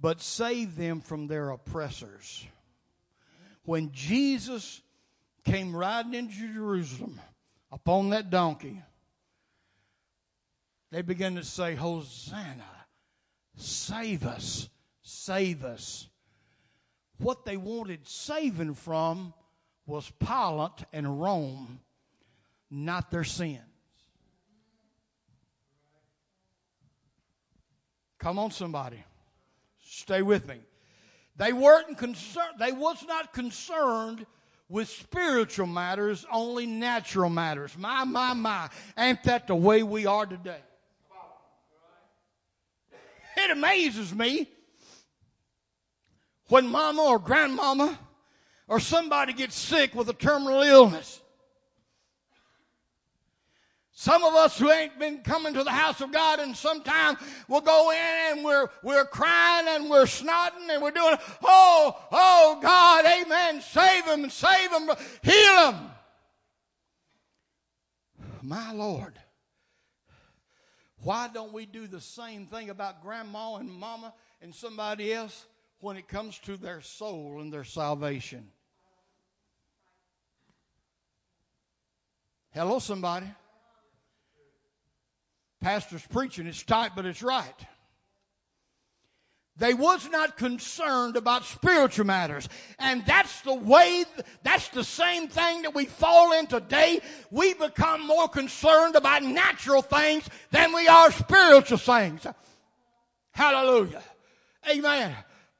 but 0.00 0.20
save 0.20 0.76
them 0.76 1.00
from 1.00 1.26
their 1.26 1.50
oppressors. 1.50 2.46
When 3.64 3.92
Jesus 3.92 4.80
came 5.44 5.74
riding 5.74 6.14
into 6.14 6.52
Jerusalem 6.52 7.20
upon 7.70 8.10
that 8.10 8.30
donkey, 8.30 8.82
they 10.90 11.02
began 11.02 11.34
to 11.34 11.44
say, 11.44 11.74
Hosanna, 11.74 12.64
save 13.56 14.24
us, 14.24 14.68
save 15.02 15.64
us. 15.64 16.08
What 17.18 17.44
they 17.44 17.56
wanted 17.56 18.06
saving 18.06 18.74
from 18.74 19.34
was 19.86 20.10
Pilate 20.20 20.84
and 20.92 21.20
Rome, 21.20 21.80
not 22.70 23.10
their 23.10 23.24
sins. 23.24 23.62
Come 28.18 28.38
on, 28.38 28.50
somebody. 28.50 29.02
Stay 29.90 30.22
with 30.22 30.46
me. 30.46 30.60
They 31.36 31.52
weren't 31.52 31.96
concerned, 31.96 32.54
they 32.58 32.72
was 32.72 33.04
not 33.06 33.32
concerned 33.32 34.26
with 34.68 34.88
spiritual 34.88 35.66
matters, 35.66 36.26
only 36.30 36.66
natural 36.66 37.30
matters. 37.30 37.76
My, 37.78 38.04
my, 38.04 38.34
my. 38.34 38.68
Ain't 38.98 39.22
that 39.24 39.46
the 39.46 39.54
way 39.54 39.82
we 39.82 40.04
are 40.04 40.26
today? 40.26 40.60
It 43.36 43.50
amazes 43.50 44.12
me 44.12 44.48
when 46.48 46.66
mama 46.66 47.02
or 47.02 47.18
grandmama 47.18 47.98
or 48.66 48.80
somebody 48.80 49.32
gets 49.32 49.54
sick 49.54 49.94
with 49.94 50.08
a 50.08 50.12
terminal 50.12 50.62
illness. 50.62 51.20
Some 54.00 54.22
of 54.22 54.32
us 54.36 54.56
who 54.56 54.70
ain't 54.70 54.96
been 55.00 55.22
coming 55.22 55.54
to 55.54 55.64
the 55.64 55.72
house 55.72 56.00
of 56.00 56.12
God 56.12 56.38
and 56.38 56.56
sometimes 56.56 57.18
we'll 57.48 57.62
go 57.62 57.90
in 57.90 58.36
and 58.36 58.44
we're, 58.44 58.68
we're 58.84 59.04
crying 59.04 59.66
and 59.66 59.90
we're 59.90 60.04
snotting 60.04 60.70
and 60.70 60.80
we're 60.80 60.92
doing, 60.92 61.16
oh, 61.42 61.98
oh 62.12 62.60
God, 62.62 63.04
amen, 63.04 63.60
save 63.60 64.06
them, 64.06 64.30
save 64.30 64.70
them, 64.70 64.88
heal 65.20 65.72
them. 65.72 65.90
My 68.40 68.72
Lord. 68.72 69.18
Why 71.02 71.28
don't 71.34 71.52
we 71.52 71.66
do 71.66 71.88
the 71.88 72.00
same 72.00 72.46
thing 72.46 72.70
about 72.70 73.02
grandma 73.02 73.56
and 73.56 73.68
mama 73.68 74.14
and 74.40 74.54
somebody 74.54 75.12
else 75.12 75.44
when 75.80 75.96
it 75.96 76.06
comes 76.06 76.38
to 76.44 76.56
their 76.56 76.82
soul 76.82 77.40
and 77.40 77.52
their 77.52 77.64
salvation? 77.64 78.46
Hello, 82.52 82.78
somebody. 82.78 83.26
Pastor's 85.60 86.06
preaching, 86.06 86.46
it's 86.46 86.62
tight, 86.62 86.92
but 86.94 87.04
it's 87.06 87.22
right. 87.22 87.54
They 89.56 89.74
was 89.74 90.08
not 90.08 90.36
concerned 90.36 91.16
about 91.16 91.44
spiritual 91.44 92.06
matters. 92.06 92.48
And 92.78 93.04
that's 93.04 93.40
the 93.40 93.54
way, 93.54 94.04
that's 94.44 94.68
the 94.68 94.84
same 94.84 95.26
thing 95.26 95.62
that 95.62 95.74
we 95.74 95.84
fall 95.84 96.32
in 96.38 96.46
today. 96.46 97.00
We 97.32 97.54
become 97.54 98.06
more 98.06 98.28
concerned 98.28 98.94
about 98.94 99.24
natural 99.24 99.82
things 99.82 100.28
than 100.52 100.72
we 100.72 100.86
are 100.86 101.10
spiritual 101.10 101.78
things. 101.78 102.24
Hallelujah. 103.32 104.02
Amen 104.70 105.16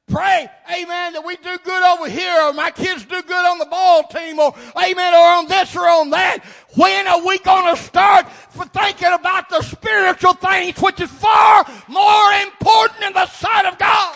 pray, 0.09 0.49
amen, 0.69 1.13
that 1.13 1.23
we 1.23 1.35
do 1.37 1.57
good 1.63 1.83
over 1.83 2.09
here, 2.09 2.41
or 2.41 2.53
my 2.53 2.71
kids 2.71 3.05
do 3.05 3.21
good 3.21 3.45
on 3.45 3.59
the 3.59 3.65
ball 3.65 4.03
team, 4.03 4.39
or 4.39 4.53
amen, 4.75 5.13
or 5.13 5.27
on 5.37 5.47
this 5.47 5.75
or 5.75 5.87
on 5.87 6.09
that. 6.09 6.43
When 6.75 7.07
are 7.07 7.25
we 7.25 7.39
going 7.39 7.75
to 7.75 7.81
start 7.81 8.29
for 8.29 8.65
thinking 8.65 9.13
about 9.13 9.49
the 9.49 9.61
spiritual 9.61 10.33
things, 10.33 10.77
which 10.81 10.99
is 10.99 11.09
far 11.09 11.65
more 11.87 12.31
important 12.33 13.03
in 13.03 13.13
the 13.13 13.27
sight 13.27 13.65
of 13.65 13.77
God? 13.77 14.15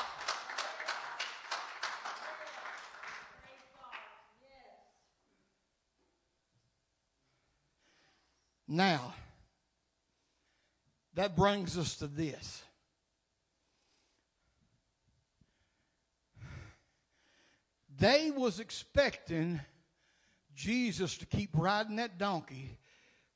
Now, 8.67 9.13
that 11.13 11.35
brings 11.35 11.77
us 11.77 11.97
to 11.97 12.07
this. 12.07 12.63
They 18.03 18.31
was 18.31 18.59
expecting 18.59 19.61
Jesus 20.53 21.17
to 21.19 21.25
keep 21.25 21.51
riding 21.53 21.95
that 21.95 22.17
donkey 22.17 22.77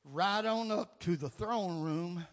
right 0.04 0.44
on 0.44 0.70
up 0.70 1.00
to 1.00 1.16
the 1.16 1.30
throne 1.30 1.80
room, 1.80 2.26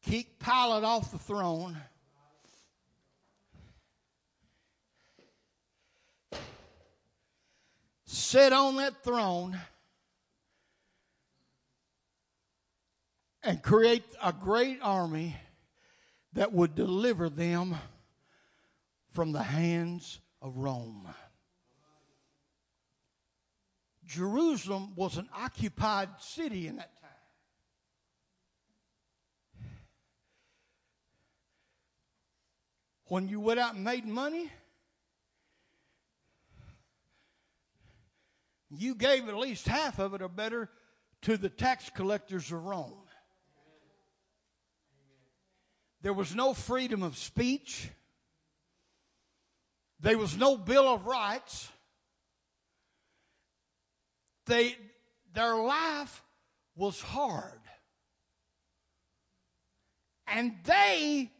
keep 0.00 0.42
Pilate 0.42 0.82
off 0.82 1.12
the 1.12 1.18
throne. 1.18 1.76
Sit 8.06 8.54
on 8.54 8.76
that 8.76 9.04
throne 9.04 9.60
and 13.42 13.62
create 13.62 14.04
a 14.22 14.32
great 14.32 14.78
army 14.80 15.36
that 16.32 16.50
would 16.50 16.74
deliver 16.74 17.28
them 17.28 17.76
from 19.10 19.32
the 19.32 19.42
hands 19.42 20.20
of 20.40 20.56
Rome. 20.56 21.08
Jerusalem 24.06 24.92
was 24.96 25.16
an 25.18 25.28
occupied 25.34 26.08
city 26.18 26.66
in 26.66 26.76
that 26.76 26.90
time. 27.00 27.10
When 33.06 33.28
you 33.28 33.40
went 33.40 33.60
out 33.60 33.74
and 33.74 33.84
made 33.84 34.06
money, 34.06 34.50
you 38.70 38.94
gave 38.94 39.28
at 39.28 39.36
least 39.36 39.66
half 39.66 39.98
of 39.98 40.14
it 40.14 40.22
or 40.22 40.28
better 40.28 40.70
to 41.22 41.36
the 41.36 41.48
tax 41.48 41.90
collectors 41.90 42.50
of 42.52 42.64
Rome. 42.64 42.94
There 46.02 46.12
was 46.12 46.34
no 46.34 46.54
freedom 46.54 47.02
of 47.02 47.16
speech. 47.16 47.90
There 50.02 50.16
was 50.16 50.36
no 50.36 50.56
Bill 50.56 50.88
of 50.88 51.06
Rights. 51.06 51.70
They, 54.46 54.76
their 55.34 55.56
life 55.56 56.22
was 56.74 57.00
hard. 57.00 57.60
And 60.26 60.54
they 60.64 61.30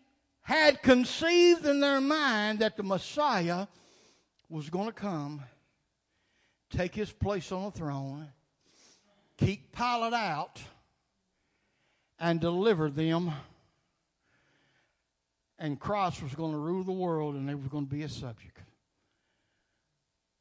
had 0.42 0.82
conceived 0.82 1.64
in 1.64 1.80
their 1.80 2.00
mind 2.00 2.58
that 2.58 2.76
the 2.76 2.82
Messiah 2.82 3.66
was 4.48 4.68
going 4.68 4.86
to 4.86 4.92
come, 4.92 5.42
take 6.70 6.94
his 6.94 7.12
place 7.12 7.52
on 7.52 7.66
the 7.66 7.70
throne, 7.70 8.28
keep 9.38 9.74
Pilate 9.74 10.12
out, 10.12 10.61
and 12.18 12.40
deliver 12.40 12.90
them. 12.90 13.32
And 15.61 15.78
Christ 15.78 16.22
was 16.22 16.34
going 16.34 16.52
to 16.52 16.58
rule 16.58 16.82
the 16.82 16.90
world 16.90 17.34
and 17.34 17.46
they 17.46 17.54
were 17.54 17.68
going 17.68 17.86
to 17.86 17.94
be 17.94 18.02
a 18.02 18.08
subject. 18.08 18.58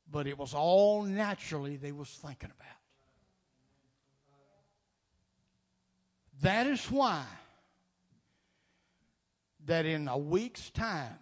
But 0.09 0.25
it 0.25 0.37
was 0.37 0.53
all 0.53 1.03
naturally 1.03 1.75
they 1.75 1.91
was 1.91 2.07
thinking 2.07 2.49
about. 2.49 2.67
That 6.41 6.67
is 6.67 6.85
why 6.85 7.25
that 9.65 9.85
in 9.85 10.07
a 10.07 10.17
week's 10.17 10.69
time, 10.69 11.19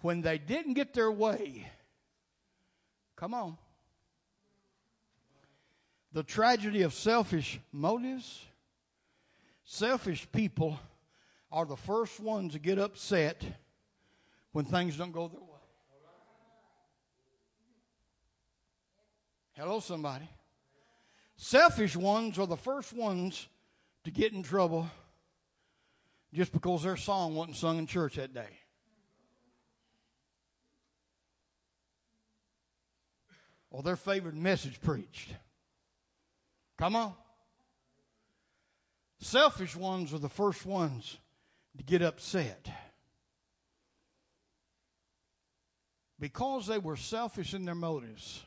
when 0.00 0.20
they 0.20 0.36
didn't 0.36 0.74
get 0.74 0.92
their 0.94 1.12
way, 1.12 1.70
come 3.14 3.32
on, 3.32 3.56
the 6.12 6.24
tragedy 6.24 6.82
of 6.82 6.92
selfish 6.92 7.60
motives, 7.72 8.44
selfish 9.64 10.26
people 10.32 10.78
are 11.54 11.64
the 11.64 11.76
first 11.76 12.18
ones 12.18 12.52
to 12.52 12.58
get 12.58 12.80
upset 12.80 13.44
when 14.50 14.64
things 14.64 14.96
don't 14.96 15.12
go 15.12 15.28
their 15.28 15.38
way. 15.38 15.46
Hello, 19.52 19.78
somebody. 19.78 20.28
Selfish 21.36 21.94
ones 21.94 22.40
are 22.40 22.48
the 22.48 22.56
first 22.56 22.92
ones 22.92 23.46
to 24.02 24.10
get 24.10 24.32
in 24.32 24.42
trouble 24.42 24.90
just 26.32 26.52
because 26.52 26.82
their 26.82 26.96
song 26.96 27.36
wasn't 27.36 27.56
sung 27.56 27.78
in 27.78 27.86
church 27.86 28.16
that 28.16 28.34
day. 28.34 28.58
Or 33.70 33.84
their 33.84 33.94
favorite 33.94 34.34
message 34.34 34.80
preached. 34.80 35.28
Come 36.76 36.96
on. 36.96 37.14
Selfish 39.20 39.76
ones 39.76 40.12
are 40.12 40.18
the 40.18 40.28
first 40.28 40.66
ones 40.66 41.18
to 41.76 41.84
get 41.84 42.02
upset. 42.02 42.68
Because 46.18 46.66
they 46.66 46.78
were 46.78 46.96
selfish 46.96 47.54
in 47.54 47.64
their 47.64 47.74
motives. 47.74 48.42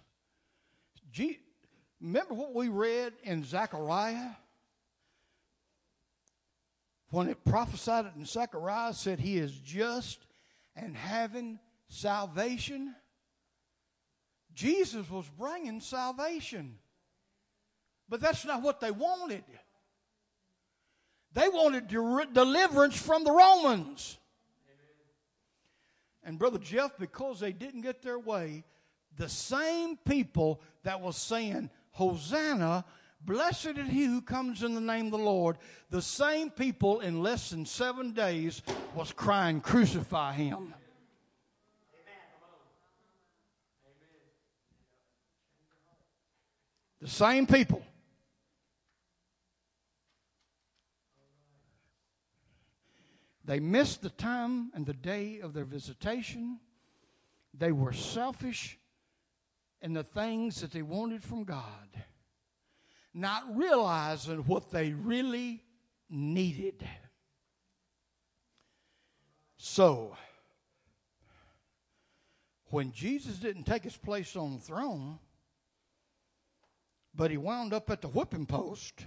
Remember 2.00 2.34
what 2.34 2.54
we 2.54 2.70
read 2.70 3.14
in 3.24 3.44
Zechariah? 3.44 4.30
when 7.10 7.30
it 7.30 7.44
prophesied 7.46 8.12
in 8.16 8.26
Zechariah, 8.26 8.94
said 8.94 9.20
he 9.20 9.38
is 9.38 9.52
just 9.52 10.26
and 10.76 10.96
having 10.96 11.60
salvation. 11.88 12.94
Jesus 14.54 15.10
was 15.10 15.30
bringing 15.38 15.80
salvation. 15.80 16.78
But 18.10 18.22
that's 18.22 18.46
not 18.46 18.62
what 18.62 18.80
they 18.80 18.92
wanted. 18.92 19.44
They 21.38 21.50
wanted 21.50 21.88
deliverance 22.34 23.00
from 23.00 23.24
the 23.24 23.32
Romans. 23.32 24.18
And 26.24 26.40
Brother 26.40 26.58
Jeff, 26.58 26.98
because 26.98 27.40
they 27.40 27.52
didn't 27.52 27.82
get 27.82 28.02
their 28.02 28.18
way, 28.18 28.64
the 29.18 29.30
same 29.30 29.98
people 29.98 30.60
that 30.82 31.00
was 31.00 31.16
saying, 31.16 31.70
Hosanna, 31.92 32.86
Blessed 33.22 33.78
is 33.78 33.88
he 33.88 34.06
who 34.06 34.20
comes 34.20 34.64
in 34.64 34.74
the 34.74 34.82
name 34.82 35.06
of 35.06 35.12
the 35.12 35.20
Lord. 35.20 35.58
The 35.92 36.02
same 36.02 36.50
people 36.50 37.02
in 37.02 37.22
less 37.22 37.52
than 37.52 37.68
seven 37.68 38.14
days 38.14 38.64
was 38.96 39.12
crying, 39.12 39.62
Crucify 39.62 40.34
him. 40.34 40.74
The 47.00 47.08
same 47.08 47.46
people. 47.46 47.84
They 53.48 53.60
missed 53.60 54.04
the 54.04 54.12
time 54.12 54.70
and 54.76 54.86
the 54.86 54.94
day 54.94 55.40
of 55.40 55.54
their 55.54 55.66
visitation. 55.66 56.60
They 57.56 57.72
were 57.72 57.94
selfish 57.94 58.78
in 59.82 59.94
the 59.94 60.04
things 60.04 60.62
that 60.62 60.72
they 60.72 60.84
wanted 60.84 61.24
from 61.24 61.44
God 61.44 61.88
not 63.18 63.44
realizing 63.56 64.46
what 64.46 64.72
they 64.72 64.94
really 64.94 65.64
needed. 66.08 66.88
So, 69.58 70.16
when 72.70 72.92
Jesus 72.92 73.38
didn't 73.38 73.64
take 73.64 73.84
his 73.84 73.98
place 73.98 74.36
on 74.36 74.54
the 74.54 74.62
throne, 74.62 75.18
but 77.16 77.32
he 77.32 77.38
wound 77.38 77.74
up 77.74 77.90
at 77.90 78.02
the 78.02 78.08
whipping 78.08 78.46
post, 78.46 79.06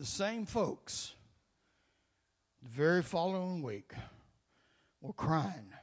the 0.00 0.06
same 0.06 0.46
folks, 0.46 1.12
the 2.62 2.70
very 2.70 3.02
following 3.02 3.62
week, 3.62 3.92
were 5.02 5.12
crying, 5.12 5.74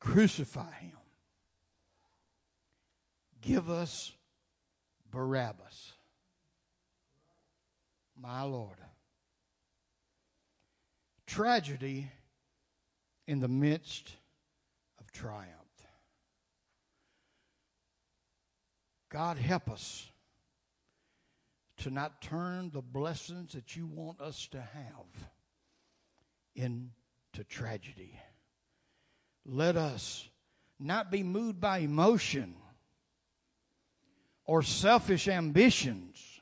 Crucify 0.00 0.72
him. 0.80 0.96
Give 3.42 3.68
us 3.68 4.12
Barabbas. 5.10 5.92
My 8.18 8.44
Lord. 8.44 8.78
Tragedy 11.26 12.10
in 13.26 13.40
the 13.40 13.48
midst 13.48 14.10
of 14.98 15.12
triumph. 15.12 15.52
God 19.10 19.36
help 19.36 19.70
us 19.70 20.08
to 21.78 21.90
not 21.90 22.20
turn 22.20 22.70
the 22.70 22.82
blessings 22.82 23.52
that 23.52 23.76
you 23.76 23.86
want 23.86 24.20
us 24.20 24.48
to 24.48 24.60
have 24.60 25.30
into 26.54 27.44
tragedy. 27.48 28.18
Let 29.46 29.76
us 29.76 30.28
not 30.78 31.10
be 31.10 31.22
moved 31.22 31.60
by 31.60 31.78
emotion 31.78 32.56
or 34.44 34.62
selfish 34.62 35.28
ambitions, 35.28 36.40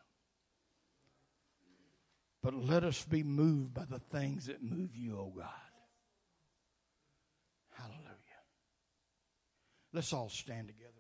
but 2.43 2.55
let 2.55 2.85
us 2.85 3.05
be 3.05 3.23
moved 3.23 3.75
by 3.75 3.85
the 3.85 3.99
things 3.99 4.47
that 4.47 4.63
move 4.63 4.97
you, 4.97 5.19
oh 5.19 5.33
God. 5.37 5.51
Hallelujah. 7.73 8.03
Let's 9.93 10.13
all 10.13 10.31
stand 10.31 10.69
together 10.69 10.96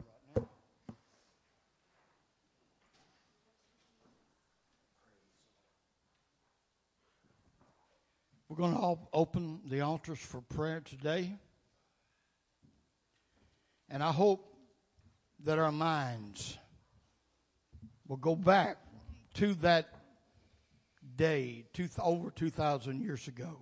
We're 8.57 8.71
going 8.71 8.77
to 8.77 8.99
open 9.13 9.61
the 9.69 9.83
altars 9.83 10.19
for 10.19 10.41
prayer 10.41 10.81
today. 10.81 11.31
And 13.91 14.03
I 14.03 14.13
hope 14.13 14.57
that 15.45 15.59
our 15.59 15.73
minds 15.73 16.57
will 18.09 18.17
go 18.17 18.35
back 18.35 18.79
to 19.35 19.53
that 19.57 19.91
day 21.17 21.67
two, 21.75 21.89
over 22.03 22.31
2,000 22.31 23.03
years 23.03 23.29
ago. 23.29 23.59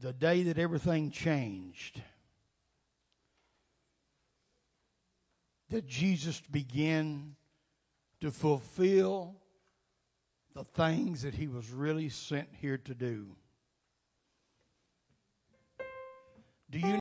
The 0.00 0.12
day 0.12 0.44
that 0.44 0.58
everything 0.58 1.10
changed. 1.10 2.00
That 5.70 5.88
Jesus 5.88 6.40
began 6.40 7.34
to 8.20 8.30
fulfill 8.30 9.39
the 10.54 10.64
things 10.64 11.22
that 11.22 11.34
he 11.34 11.48
was 11.48 11.70
really 11.70 12.08
sent 12.08 12.48
here 12.60 12.78
to 12.78 12.94
do. 12.94 13.26
Do 16.70 16.78
you 16.78 16.96